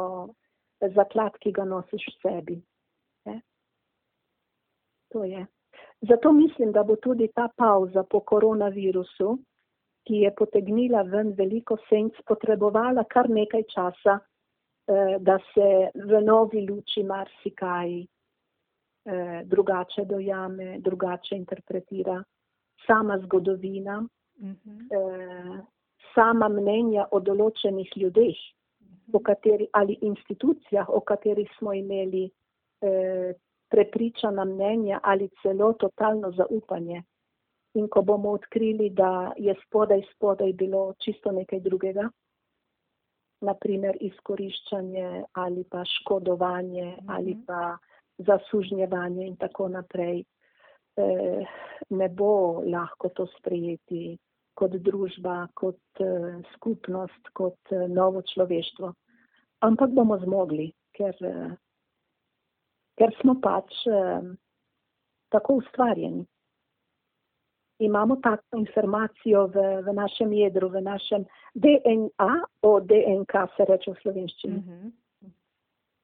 zaklad, 0.95 1.35
ki 1.43 1.51
ga 1.51 1.65
nosiš 1.67 2.05
v 2.07 2.19
sebi. 2.21 2.57
Ne? 3.27 3.41
To 5.11 5.23
je. 5.23 5.45
Zato 6.01 6.31
mislim, 6.31 6.71
da 6.71 6.83
bo 6.83 6.95
tudi 6.95 7.27
ta 7.35 7.49
pauza 7.55 8.03
po 8.03 8.19
koronavirusu, 8.19 9.37
ki 10.07 10.15
je 10.23 10.31
potegnila 10.35 11.01
ven 11.01 11.33
veliko 11.37 11.77
senc, 11.89 12.13
potrebovala 12.27 13.03
kar 13.03 13.29
nekaj 13.29 13.63
časa, 13.63 14.19
eh, 14.87 15.17
da 15.19 15.37
se 15.53 15.89
v 15.95 16.21
novi 16.21 16.67
luči 16.69 17.03
marsikaj 17.03 18.05
eh, 19.05 19.41
drugače 19.45 20.05
dojame, 20.05 20.79
drugače 20.79 21.35
interpretira. 21.35 22.23
Sama 22.87 23.17
zgodovina, 23.17 24.07
Mhm. 24.39 24.87
eh, 24.91 25.59
sama 26.15 26.47
mnenja 26.49 27.07
o 27.11 27.19
določenih 27.19 27.89
ljudeh, 27.97 28.37
o 29.13 29.19
kateri, 29.19 29.67
ali 29.73 29.97
institucijah, 30.01 30.89
o 30.89 30.99
katerih 30.99 31.49
smo 31.57 31.73
imeli 31.73 32.29
prepričana 33.69 34.45
mnenja 34.45 34.99
ali 35.03 35.29
celo 35.41 35.73
totalno 35.73 36.31
zaupanje. 36.31 37.03
In 37.73 37.87
ko 37.87 38.01
bomo 38.01 38.31
odkrili, 38.31 38.89
da 38.89 39.31
je 39.37 39.55
spodaj 39.65 40.01
spodaj 40.15 40.53
bilo 40.53 40.93
čisto 40.97 41.31
nekaj 41.31 41.59
drugega, 41.59 42.09
naprimer 43.41 43.97
izkoriščanje 44.01 45.23
ali 45.33 45.63
pa 45.63 45.83
škodovanje 45.85 46.95
Mhm. 46.97 47.09
ali 47.11 47.37
pa 47.47 47.77
zasužnjevanje 48.17 49.27
in 49.27 49.35
tako 49.35 49.67
naprej, 49.67 50.23
eh, 50.97 51.45
ne 51.89 52.09
bo 52.09 52.61
lahko 52.65 53.09
to 53.09 53.27
sprejeti 53.37 54.17
kot 54.53 54.71
družba, 54.71 55.47
kot 55.53 55.79
eh, 55.99 56.41
skupnost, 56.55 57.29
kot 57.33 57.59
eh, 57.71 57.87
novo 57.87 58.21
človeštvo. 58.21 58.93
Ampak 59.61 59.89
bomo 59.91 60.17
zmogli, 60.17 60.71
ker, 60.91 61.15
eh, 61.21 61.55
ker 62.97 63.15
smo 63.21 63.35
pač 63.41 63.71
eh, 63.87 64.21
tako 65.29 65.53
ustvarjeni. 65.53 66.25
Imamo 67.79 68.15
takšno 68.19 68.59
informacijo 68.59 69.47
v, 69.47 69.55
v 69.87 69.93
našem 69.93 70.33
jedru, 70.33 70.69
v 70.69 70.81
našem 70.81 71.25
DNA, 71.55 72.43
o 72.61 72.79
DNK 72.79 73.33
se 73.55 73.65
reče 73.65 73.91
v 73.91 73.95
slovenščini. 74.01 74.59
Mhm. 74.59 74.89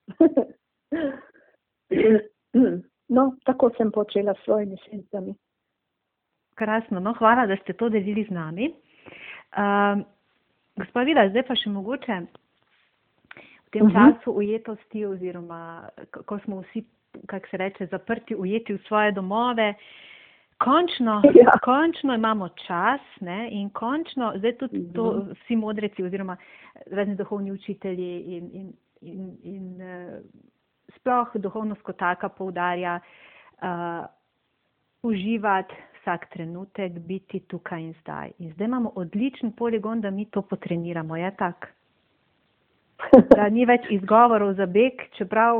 No, 3.07 3.35
tako 3.45 3.69
sem 3.77 3.91
počela 3.91 4.33
s 4.33 4.43
svojimi 4.43 4.77
sencami. 4.89 5.35
Krasno, 6.55 6.99
no, 6.99 7.13
hvala, 7.13 7.45
da 7.45 7.55
ste 7.61 7.73
to 7.73 7.89
delili 7.89 8.23
z 8.25 8.29
nami. 8.33 8.73
Um, 9.53 10.05
gospa 10.79 11.03
Vida, 11.05 11.27
zdaj 11.29 11.43
pa 11.45 11.55
še 11.55 11.69
mogoče 11.69 12.17
v 12.25 12.27
tem 13.75 13.85
Mhm. 13.85 13.93
času 13.93 14.31
ujetosti 14.31 15.05
oziroma 15.05 15.89
ko 16.25 16.39
smo 16.39 16.61
vsi, 16.63 16.81
kako 17.27 17.47
se 17.51 17.57
reče, 17.57 17.85
zaprti, 17.91 18.35
ujeti 18.35 18.73
v 18.73 18.81
svoje 18.87 19.11
domove. 19.11 19.73
Končno, 20.57 21.21
Ja. 21.41 21.51
končno 21.63 22.13
imamo 22.15 22.49
čas 22.49 23.01
ne, 23.21 23.49
in 23.51 23.69
končno, 23.69 24.33
zdaj 24.37 24.57
tudi 24.57 24.93
to 24.93 25.11
Mhm. 25.11 25.31
vsi 25.31 25.55
modreci 25.55 26.03
oziroma 26.03 26.37
razni 26.91 27.15
duhovni 27.15 27.51
učitelji 27.51 28.19
in, 28.37 28.49
in, 28.53 28.73
in, 29.01 29.37
in 29.43 29.81
uh, 29.81 30.21
sploh 30.95 31.27
duhovnost 31.35 31.81
kot 31.81 31.97
taka 31.97 32.29
poudarja 32.29 32.99
uh, 33.61 34.05
uživati 35.03 35.73
vsak 36.01 36.29
trenutek, 36.29 36.91
biti 36.99 37.39
tukaj 37.39 37.81
in 37.81 37.93
zdaj. 38.01 38.31
In 38.39 38.51
zdaj 38.53 38.65
imamo 38.65 38.91
odličen 38.95 39.51
poligon, 39.51 40.01
da 40.01 40.09
mi 40.11 40.25
to 40.25 40.41
potreniramo, 40.41 41.17
je 41.17 41.31
tak? 41.35 41.73
Da 43.35 43.49
ni 43.49 43.65
več 43.65 43.81
izgovorov 43.97 44.53
za 44.53 44.65
beg, 44.65 44.93
čeprav 45.17 45.57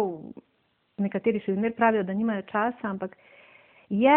nekateri 0.98 1.40
še 1.40 1.56
zmer 1.56 1.74
pravijo, 1.74 2.04
da 2.04 2.14
nimajo 2.14 2.42
časa, 2.42 2.88
ampak 2.88 3.18
je, 3.90 4.16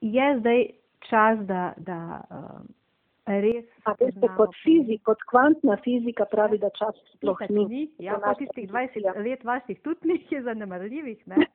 je 0.00 0.38
zdaj 0.38 0.66
čas, 1.08 1.38
da, 1.46 1.72
da 1.76 2.20
uh, 2.30 2.60
res. 3.26 3.64
A 3.84 3.94
veste, 3.98 4.12
spoznamo 4.12 4.36
kot, 4.36 4.56
fizik, 4.64 5.02
kot 5.04 5.22
kvantna 5.30 5.76
fizika 5.84 6.26
pravi, 6.30 6.58
da 6.58 6.70
čas 6.76 6.96
sploh 7.14 7.40
ni. 7.50 7.64
ni. 7.66 7.82
Ja, 7.98 8.18
naša 8.18 8.38
tistih 8.44 8.68
fizika. 8.70 9.14
20 9.14 9.24
let 9.28 9.44
vaših 9.44 9.80
tudi 9.84 10.12
ni 10.12 10.42
zanemarljivih. 10.42 11.26
Ne? 11.26 11.46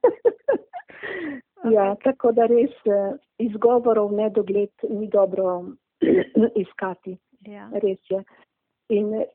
ja, 1.75 1.95
tako 2.03 2.31
da 2.31 2.47
res 2.51 2.75
eh, 2.85 3.15
izgovorov 3.37 4.13
nedogled 4.13 4.73
ni 4.89 5.09
dobro 5.09 5.63
iskati. 6.63 7.17
Ja. 7.41 7.69
Res 7.73 7.99
je. 8.09 8.23
In 8.89 9.13
eh, 9.13 9.25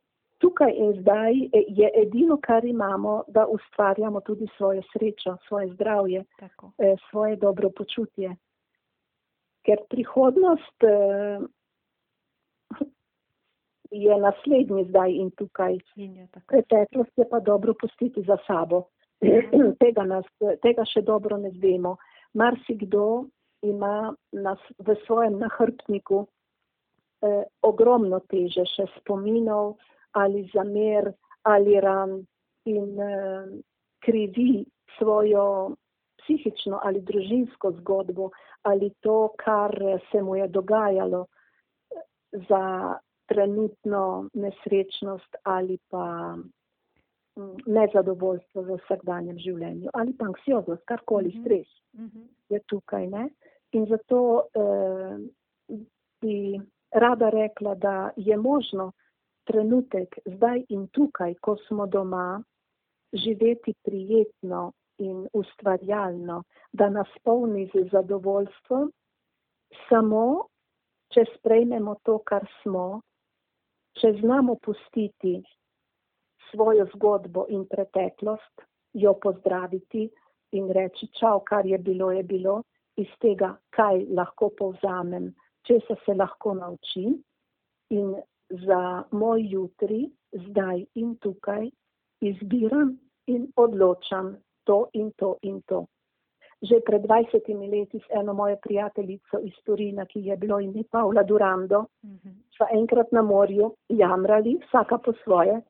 tukaj 0.41 0.73
in 0.73 0.95
zdaj 1.03 1.35
je 1.69 1.91
edino, 2.03 2.39
kar 2.43 2.65
imamo, 2.65 3.25
da 3.29 3.47
ustvarjamo 3.47 4.21
tudi 4.21 4.47
svojo 4.57 4.83
srečo, 4.93 5.37
svoje 5.49 5.69
zdravje, 5.75 6.25
Tako. 6.39 6.73
svoje 7.11 7.37
dobro 7.37 7.71
počutje. 7.77 8.37
Ker 9.71 9.83
prihodnost 9.87 10.85
eh, 10.85 11.39
je 13.91 14.17
naslednji 14.19 14.85
zdaj 14.89 15.13
in 15.15 15.31
tukaj. 15.39 15.77
Preteklost 16.51 17.19
je 17.19 17.27
pa 17.31 17.41
dobro 17.41 17.75
pustiti 17.81 18.23
za 18.27 18.37
sabo. 18.47 18.89
tega, 19.83 20.03
nas, 20.03 20.27
tega 20.63 20.83
še 20.91 21.05
dobro 21.07 21.39
ne 21.39 21.53
vemo. 21.63 21.97
Marsikdo 22.35 23.29
ima 23.63 24.11
nas 24.33 24.59
v 24.79 24.97
svojem 25.07 25.39
nahrbtniku 25.39 26.25
eh, 26.27 27.45
ogromno 27.63 28.21
teže 28.33 28.65
še 28.75 28.89
spominov 28.99 29.77
ali 30.19 30.49
zamer 30.55 31.13
ali 31.47 31.79
ran 31.81 32.17
in 32.67 33.01
eh, 33.01 33.47
krivi 34.03 34.65
svojo 34.99 35.77
psihično 36.21 36.81
ali 36.83 37.01
družinsko 37.01 37.73
zgodbo 37.81 38.31
ali 38.63 38.91
to, 39.01 39.29
kar 39.37 39.73
se 40.11 40.23
mu 40.23 40.37
je 40.37 40.49
dogajalo 40.49 41.27
za 42.49 42.95
trenutno 43.27 44.29
nesrečnost 44.35 45.37
ali 45.43 45.79
pa 45.89 46.35
mm, 47.37 47.57
nezadovoljstvo 47.67 48.63
v 48.63 48.79
vsakdanjem 48.85 49.39
življenju 49.39 49.91
ali 49.93 50.13
pa 50.13 50.25
anksioznost, 50.25 50.83
karkoli 50.85 51.29
Mhm. 51.29 51.41
stres 51.41 51.67
Mhm. 51.95 52.21
je 52.49 52.61
tukaj. 52.67 53.07
Ne? 53.07 53.29
In 53.73 53.87
zato 53.87 54.43
eh, 54.55 55.19
bi 56.21 56.61
rada 56.91 57.29
rekla, 57.31 57.75
da 57.75 58.11
je 58.17 58.37
možno 58.37 58.93
trenutek 59.45 60.19
zdaj 60.27 60.65
in 60.69 60.89
tukaj, 60.89 61.35
ko 61.41 61.57
smo 61.57 61.87
doma, 61.87 62.43
živeti 63.13 63.75
prijetno 63.83 64.73
in 65.01 65.27
ustvarjalno, 65.33 66.43
da 66.73 66.91
nas 66.91 67.09
polni 67.25 67.67
z 67.75 67.89
zadovoljstvom, 67.93 68.91
samo 69.89 70.25
če 71.15 71.25
sprejmemo 71.35 71.97
to, 72.07 72.19
kar 72.27 72.47
smo, 72.61 73.01
če 73.99 74.13
znamo 74.21 74.57
pustiti 74.63 75.41
svojo 76.51 76.87
zgodbo 76.95 77.47
in 77.51 77.65
preteklost, 77.71 78.67
jo 78.95 79.15
pozdraviti 79.23 80.07
in 80.59 80.71
reči, 80.75 81.09
čau, 81.19 81.41
kar 81.47 81.67
je 81.67 81.79
bilo, 81.79 82.11
je 82.13 82.23
bilo, 82.27 82.61
iz 82.99 83.11
tega, 83.23 83.55
kaj 83.75 84.05
lahko 84.19 84.51
povzamem, 84.59 85.31
česa 85.67 85.97
se 86.05 86.15
lahko 86.15 86.55
naučim. 86.55 87.21
In 87.95 88.15
za 88.67 89.05
moj 89.11 89.47
jutri, 89.51 90.05
zdaj 90.47 90.85
in 90.95 91.15
tukaj, 91.23 91.71
izbiram 92.21 92.97
in 93.27 93.47
odločam 93.57 94.35
to 94.65 94.87
in 94.93 95.13
to 95.17 95.37
in 95.43 95.63
to. 95.63 95.87
Že 96.63 96.81
pred 96.85 97.03
20 97.03 97.71
leti 97.71 97.99
s 97.99 98.07
eno 98.11 98.33
mojo 98.35 98.57
prijateljico 98.63 99.39
iz 99.43 99.53
Turina, 99.65 100.05
ki 100.07 100.21
je 100.21 100.37
bilo 100.37 100.61
ime 100.61 100.83
Paula 100.91 101.23
Durando, 101.23 101.87
Mhm. 102.05 102.29
sva 102.57 102.67
enkrat 102.73 103.13
na 103.13 103.23
morju 103.23 103.75
jamrali, 103.89 104.59
vsaka 104.67 104.99
po 104.99 105.13
svoje, 105.25 105.61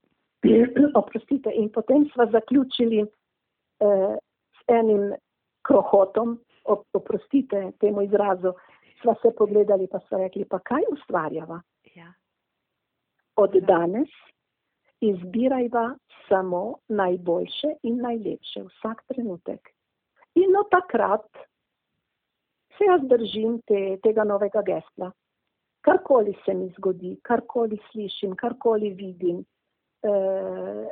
oprostite, 1.01 1.51
in 1.55 1.69
potem 1.71 2.09
sva 2.13 2.27
zaključili 2.27 3.01
eh, 3.81 4.17
s 4.53 4.65
enim 4.69 5.13
krohotom, 5.63 6.39
op, 6.65 6.85
oprostite 6.93 7.73
temu 7.81 8.03
izrazu, 8.03 8.53
sva 9.03 9.15
se 9.23 9.31
pogledali 9.39 9.87
pa 9.87 9.99
sva 10.09 10.19
rekli, 10.19 10.45
pa 10.45 10.59
kaj 10.59 10.83
ustvarjava? 10.93 11.61
Ja. 11.95 12.13
Od 13.37 13.55
Ja. 13.55 13.61
danes 13.61 14.09
izbirajva 15.01 15.95
samo 16.29 16.75
najboljše 16.89 17.75
in 17.83 18.01
najlepše 18.01 18.63
vsak 18.63 19.05
trenutek. 19.09 19.71
In 20.35 20.57
od 20.57 20.71
takrat 20.71 21.27
se 22.79 22.85
jaz 22.85 23.01
držim 23.09 23.61
te, 23.67 23.99
tega 24.03 24.25
novega 24.25 24.63
gesla. 24.63 25.13
Karkoli 25.81 26.35
se 26.45 26.55
mi 26.55 26.69
zgodi, 26.79 27.17
karkoli 27.23 27.79
slišim, 27.91 28.37
karkoli 28.37 28.91
vidim, 28.91 29.45
eh, 30.03 30.87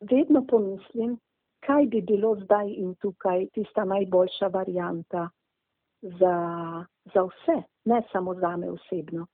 vedno 0.00 0.44
pomislim, 0.48 1.18
kaj 1.66 1.86
bi 1.86 2.02
bilo 2.02 2.34
zdaj 2.44 2.70
in 2.70 2.94
tukaj 2.94 3.46
tista 3.52 3.84
najboljša 3.84 4.46
varijanta 4.46 5.28
za, 6.02 6.36
za 7.14 7.22
vse, 7.22 7.62
ne 7.84 8.02
samo 8.12 8.34
za 8.34 8.56
me 8.56 8.70
osebno, 8.70 9.26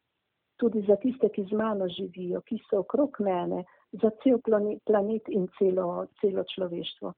tudi 0.57 0.85
za 0.89 0.97
tiste, 0.97 1.29
ki 1.29 1.45
z 1.45 1.53
mano 1.53 1.89
živijo, 1.89 2.41
ki 2.41 2.59
so 2.71 2.81
okrog 2.81 3.17
mene, 3.19 3.65
za 3.93 4.11
cel 4.23 4.41
planet 4.85 5.29
in 5.29 5.49
celo, 5.59 6.07
celo 6.21 6.45
človeštvo. 6.45 7.13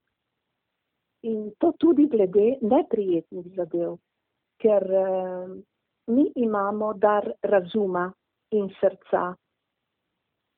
In 1.25 1.51
to 1.59 1.71
tudi 1.79 2.07
glede 2.07 2.57
neprijetnih 2.61 3.47
zadev, 3.55 3.97
ker 4.61 4.83
eh, 4.83 5.47
mi 6.07 6.31
imamo 6.35 6.93
dar 6.93 7.31
razuma 7.41 8.11
in 8.51 8.69
srca 8.79 9.33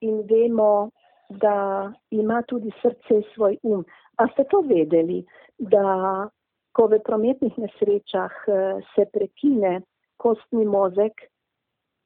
in 0.02 0.22
vemo, 0.28 0.90
da 1.30 1.92
ima 2.10 2.42
tudi 2.48 2.72
srce 2.82 3.22
svoj 3.34 3.58
um. 3.64 3.86
A 4.18 4.28
ste 4.28 4.44
to 4.50 4.62
vedeli, 4.62 5.26
da 5.58 6.30
ko 6.72 6.88
v 6.88 7.00
prometnih 7.04 7.58
nesrečah 7.58 8.34
eh, 8.48 8.80
se 8.96 9.06
prekine 9.14 9.82
kostni 10.18 10.66
mozek 10.66 11.22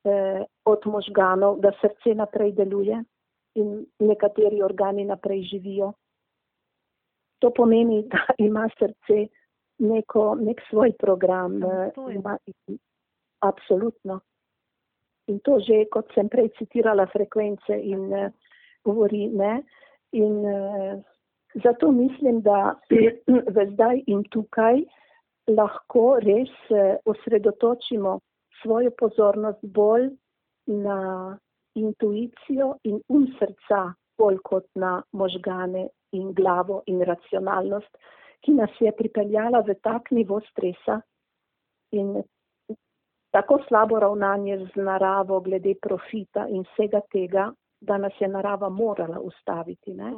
eh, 0.06 0.44
od 0.66 0.86
možganov, 0.86 1.60
da 1.60 1.72
srce 1.82 2.16
naprej 2.16 2.52
deluje 2.52 3.04
in 3.56 3.86
nekateri 4.00 4.62
organi 4.64 5.06
naprej 5.06 5.44
živijo? 5.44 5.94
To 7.40 7.52
pomeni, 7.56 8.04
da 8.08 8.26
ima 8.48 8.70
srce 8.80 9.28
neko, 9.80 10.36
nek 10.36 10.62
svoj 10.70 10.92
program. 11.00 11.64
eh. 11.64 11.92
Ima, 12.16 12.38
absolutno. 13.40 14.20
In 15.28 15.40
to 15.40 15.60
že, 15.60 15.86
kot 15.92 16.12
sem 16.16 16.30
prej 16.30 16.50
citirala, 16.58 17.08
frekvence 17.14 17.78
in 17.78 18.14
eh, 18.14 18.32
govori 18.84 19.28
ne. 19.28 19.62
In 20.12 20.46
eh, 20.46 21.02
zato 21.64 21.92
mislim, 21.92 22.42
da 22.42 22.76
v 23.56 23.68
zdaj 23.74 24.04
in 24.08 24.24
tukaj 24.32 24.84
lahko 25.48 26.20
res 26.22 26.52
osredotočimo 27.06 28.20
svojo 28.62 28.92
pozornost 28.98 29.64
bolj 29.64 30.12
na 30.68 31.38
intuicijo 31.76 32.76
in 32.84 33.00
um 33.10 33.28
srca, 33.40 33.94
bolj 34.18 34.38
kot 34.44 34.68
na 34.76 35.02
možgane 35.12 35.88
in 36.12 36.34
glavo 36.34 36.82
in 36.86 37.02
racionalnost, 37.02 37.98
ki 38.42 38.54
nas 38.58 38.70
je 38.80 38.92
pripeljala 38.92 39.62
v 39.62 39.76
tak 39.84 40.12
nivo 40.12 40.40
stresa 40.52 41.00
in 41.92 42.22
tako 43.32 43.60
slabo 43.68 44.00
ravnanje 44.00 44.58
z 44.74 44.84
naravo 44.84 45.40
glede 45.40 45.76
profita 45.82 46.48
in 46.50 46.66
vsega 46.74 47.02
tega, 47.12 47.52
da 47.82 47.98
nas 47.98 48.14
je 48.20 48.28
narava 48.28 48.70
morala 48.70 49.20
ustaviti. 49.20 49.94
Ne? 49.94 50.12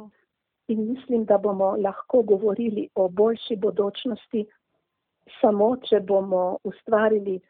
In 0.68 0.88
mislim, 0.90 1.24
da 1.24 1.38
bomo 1.38 1.76
lahko 1.76 2.22
govorili 2.22 2.88
o 2.94 3.08
boljši 3.08 3.56
bodočnosti 3.56 4.46
samo, 5.40 5.76
če 5.76 6.00
bomo 6.00 6.58
ustvarili 6.64 7.40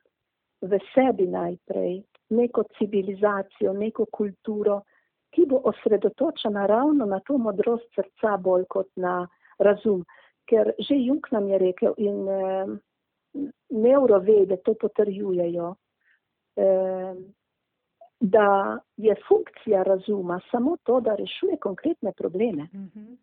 v 0.62 0.78
sebi 0.94 1.26
najprej 1.26 2.02
neko 2.30 2.64
civilizacijo, 2.78 3.72
neko 3.72 4.06
kulturo, 4.12 4.80
ki 5.30 5.46
bo 5.46 5.60
osredotočena 5.64 6.66
ravno 6.66 7.06
na 7.06 7.20
to 7.20 7.38
modrost 7.38 7.86
srca 7.94 8.36
bolj 8.36 8.64
kot 8.68 8.88
na 8.96 9.26
razum. 9.58 10.04
Ker 10.48 10.72
že 10.78 10.94
Jung 10.94 11.26
nam 11.32 11.48
je 11.48 11.58
rekel 11.58 11.94
in 11.96 12.28
eh, 12.28 12.66
neurovede 13.70 14.56
to 14.64 14.74
potrjujejo, 14.74 15.74
eh, 16.56 17.14
da 18.20 18.78
je 18.96 19.14
funkcija 19.28 19.82
razuma 19.82 20.40
samo 20.50 20.76
to, 20.82 21.00
da 21.00 21.14
rešuje 21.14 21.56
konkretne 21.56 22.12
probleme. 22.12 22.68
Mhm. 22.74 23.14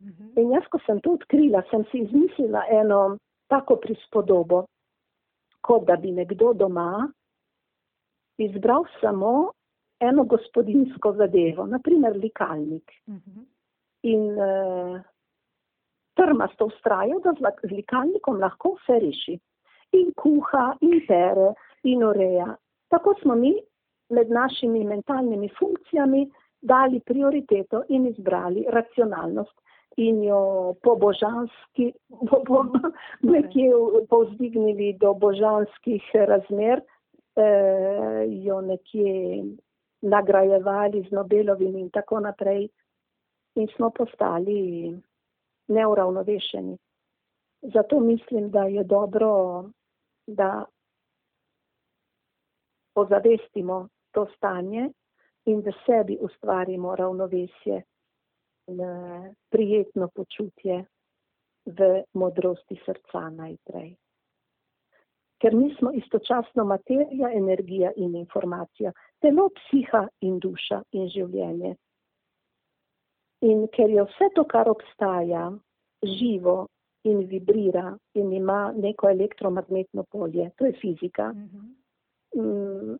Mhm. 0.00 0.38
In 0.38 0.50
jaz, 0.50 0.62
ko 0.70 0.78
sem 0.86 1.00
to 1.00 1.12
odkrila, 1.12 1.62
sem 1.70 1.84
si 1.90 1.98
izmislila 1.98 2.62
eno 2.70 3.18
tako 3.48 3.76
prispodobo, 3.76 4.64
kot 5.60 5.86
da 5.86 5.96
bi 5.96 6.12
nekdo 6.12 6.52
doma 6.52 7.08
izbral 8.38 8.84
samo 9.00 9.50
eno 10.00 10.24
gospodinsko 10.24 11.12
zadevo, 11.12 11.66
naprimer 11.66 12.16
likalnik. 12.16 12.92
Mhm. 13.08 13.46
In 14.02 14.30
uh, 14.30 15.00
trmasto 16.14 16.66
ustraja, 16.66 17.18
da 17.24 17.32
z, 17.38 17.72
likalnikom 17.72 18.38
lahko 18.40 18.76
vse 18.76 18.98
reši. 19.02 19.38
In 19.98 20.12
kuha, 20.16 20.76
in 20.80 21.00
pere, 21.06 21.52
in 21.82 22.04
ureja. 22.04 22.54
Tako 22.88 23.14
smo 23.22 23.34
mi 23.34 23.54
med 24.10 24.30
našimi 24.30 24.84
mentalnimi 24.84 25.48
funkcijami 25.58 26.28
dali 26.60 27.00
prioriteto 27.00 27.82
in 27.88 28.06
izbrali 28.06 28.64
racionalnost 28.68 29.54
in 29.96 30.22
jo 30.24 30.74
po 30.82 30.94
božanski, 30.96 31.92
po, 32.30 32.42
po, 32.46 32.64
nekje 33.22 33.70
povzdignili 34.10 34.92
do 35.00 35.14
božanskih 35.14 36.02
razmer, 36.14 36.80
jo 38.44 38.60
nekje 38.60 39.44
nagrajevali 40.02 41.06
z 41.08 41.10
Nobelovimi 41.10 41.80
in 41.80 41.90
tako 41.90 42.20
naprej. 42.20 42.68
In 43.54 43.68
smo 43.76 43.90
postali 43.90 44.94
neuravnovešeni. 45.68 46.78
Zato 47.62 48.00
mislim, 48.00 48.50
da 48.50 48.62
je 48.62 48.84
dobro, 48.84 49.64
da 50.26 50.64
ozavestimo 52.94 53.88
to 54.10 54.26
stanje 54.36 54.90
in 55.44 55.60
v 55.60 55.72
sebi 55.86 56.18
ustvarimo 56.20 56.96
ravnovesje 56.96 57.82
in 58.66 58.78
prijetno 59.48 60.08
počutje 60.14 60.84
v 61.66 62.02
modrosti 62.14 62.80
srca 62.86 63.30
najprej. 63.30 63.96
Ker 65.38 65.54
mi 65.54 65.74
smo 65.78 65.92
istočasno 65.94 66.64
materija, 66.64 67.30
energija 67.30 67.92
in 67.96 68.16
informacija, 68.16 68.92
telo, 69.22 69.48
psiha 69.54 70.08
in 70.20 70.38
duša 70.42 70.82
in 70.92 71.06
življenje. 71.14 71.76
In 73.46 73.66
ker 73.74 73.90
je 73.90 74.02
vse 74.02 74.32
to, 74.34 74.44
kar 74.50 74.68
obstaja, 74.70 75.52
živo 76.02 76.66
in 77.06 77.22
vibrira 77.30 77.92
in 78.14 78.32
ima 78.32 78.72
neko 78.74 79.10
elektromagnetno 79.10 80.04
polje, 80.10 80.50
to 80.58 80.66
je 80.66 80.72
fizika. 80.80 81.32
Mm, 82.34 82.96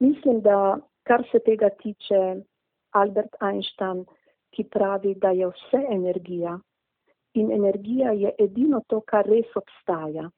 mislim, 0.00 0.40
da 0.40 0.78
kar 1.06 1.22
se 1.32 1.38
tega 1.38 1.70
tiče, 1.82 2.42
Albert 2.90 3.36
Einstein, 3.42 4.04
ki 4.50 4.64
pravi, 4.64 5.14
da 5.14 5.30
je 5.30 5.46
vse 5.46 5.84
energija 5.90 6.58
in 7.34 7.52
energija 7.52 8.12
je 8.12 8.32
edino 8.38 8.80
to, 8.86 9.00
kar 9.00 9.26
res 9.26 9.56
obstaja. 9.56 10.30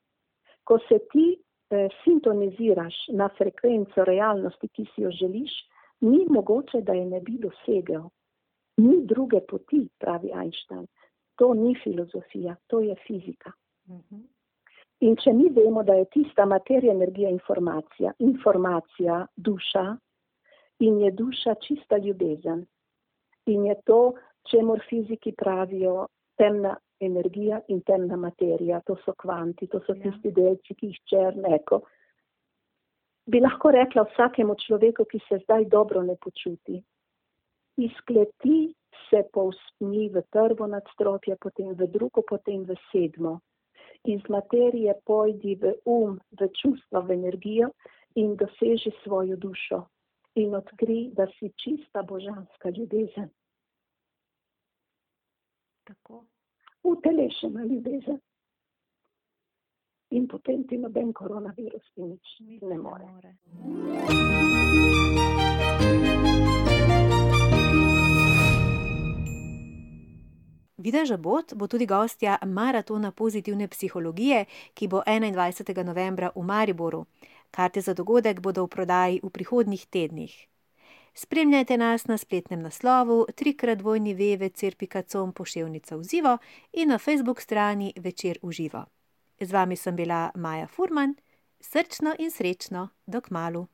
Ko 0.70 0.78
se 0.86 1.00
ti 1.10 1.26
eh, 1.34 1.88
sintoniziraš 2.04 2.94
na 3.18 3.26
frekvenco 3.34 4.04
realnosti, 4.06 4.68
ki 4.68 4.86
si 4.94 5.02
jo 5.02 5.10
želiš, 5.10 5.50
ni 6.06 6.24
mogoče, 6.30 6.84
da 6.86 6.94
je 6.94 7.06
ne 7.06 7.20
bi 7.20 7.38
dosegel. 7.42 8.06
Ni 8.78 9.00
druge 9.06 9.40
poti, 9.48 9.88
pravi 9.98 10.30
Einstein. 10.30 10.86
To 11.42 11.54
ni 11.54 11.74
filozofija, 11.82 12.54
to 12.66 12.80
je 12.86 12.94
fizika. 13.06 13.52
Mhm. 13.88 14.22
In 15.00 15.16
če 15.16 15.32
mi 15.32 15.48
vemo, 15.56 15.82
da 15.82 15.94
je 15.96 16.04
tista 16.12 16.44
materija, 16.46 16.92
energija, 16.92 17.30
informacija, 17.32 18.12
informacija, 18.18 19.22
duša 19.36 19.84
in 20.84 20.98
je 21.00 21.10
duša 21.10 21.54
čista 21.66 21.98
ljubezen. 21.98 22.66
In 23.46 23.64
je 23.66 23.74
to, 23.88 24.12
čemu 24.50 24.76
fiziki 24.88 25.32
pravijo 25.32 26.06
temna 26.36 26.76
energija 27.00 27.60
in 27.68 27.80
temna 27.82 28.16
materija, 28.16 28.80
to 28.86 28.96
so 29.04 29.14
kvanti, 29.18 29.66
to 29.66 29.80
so 29.86 29.94
ja. 29.94 30.02
tisti 30.02 30.32
delci, 30.36 30.74
ki 30.74 30.92
jih 30.92 31.00
črneko. 31.12 31.80
Bi 33.30 33.40
lahko 33.40 33.70
rekla 33.74 34.04
vsakemu 34.08 34.56
človeku, 34.64 35.04
ki 35.04 35.20
se 35.28 35.40
zdaj 35.44 35.68
dobro 35.72 36.02
ne 36.02 36.16
počuti, 36.20 36.80
izkleti 37.76 38.72
se 39.08 39.22
povspni 39.32 40.08
v 40.08 40.22
prvo 40.30 40.66
nadstropje, 40.66 41.36
potem 41.40 41.72
v 41.74 41.86
drugo, 41.86 42.22
potem 42.22 42.64
v 42.64 42.76
sedmo. 42.90 43.40
Iz 44.08 44.24
materije 44.32 44.94
pojdi 45.04 45.56
v 45.60 45.74
um, 45.84 46.16
v 46.40 46.48
čustva, 46.56 47.04
v 47.04 47.18
energijo 47.18 47.70
in 48.16 48.36
doseži 48.36 48.92
svojo 49.04 49.36
dušo 49.36 49.84
in 50.40 50.54
odkri, 50.54 51.10
da 51.12 51.26
si 51.36 51.52
čista 51.60 52.02
božanska 52.02 52.70
ljubezen. 52.70 53.28
Tako 55.84 56.24
utelešena 56.82 57.64
ljubezen. 57.64 58.20
In 60.10 60.26
potem 60.28 60.66
ti 60.66 60.78
noben 60.78 61.12
koronavirus 61.12 61.92
ti 61.94 62.02
nič 62.02 62.26
ne 62.62 62.78
more. 62.78 63.36
Vida 70.80 71.04
Žabot 71.04 71.54
bo 71.54 71.66
tudi 71.66 71.86
gostja 71.86 72.38
maratona 72.46 73.12
pozitivne 73.12 73.68
psihologije, 73.68 74.44
ki 74.74 74.88
bo 74.88 75.02
21. 75.06 75.84
novembra 75.84 76.30
v 76.34 76.42
Mariboru. 76.42 77.04
Karte 77.50 77.80
za 77.80 77.94
dogodek 77.94 78.40
bodo 78.40 78.64
v 78.64 78.68
prodaji 78.68 79.20
v 79.22 79.30
prihodnjih 79.30 79.86
tednih. 79.86 80.49
Spremljajte 81.22 81.76
nas 81.76 82.06
na 82.06 82.18
spletnem 82.18 82.62
naslovu 82.62 83.26
trikratvojni 83.36 84.14
vevecir.com 84.14 85.32
poševnica 85.32 85.96
v 85.96 86.02
živo 86.10 86.38
in 86.72 86.88
na 86.88 86.98
facebook 86.98 87.40
strani 87.40 87.92
Večer 87.96 88.38
v 88.42 88.52
živo. 88.52 88.84
Z 89.40 89.52
vami 89.52 89.76
sem 89.76 89.96
bila 89.96 90.30
Maja 90.34 90.66
Furman, 90.66 91.14
srčno 91.60 92.14
in 92.18 92.30
srečno, 92.30 92.88
dok 93.06 93.30
malu. 93.30 93.66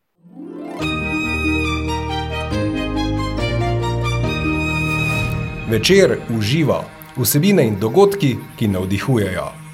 Večer 5.71 6.19
v 6.29 6.41
živo, 6.43 6.83
vsebine 7.17 7.67
in 7.67 7.79
dogodki, 7.81 8.37
ki 8.59 8.69
navdihujejo. 8.69 9.66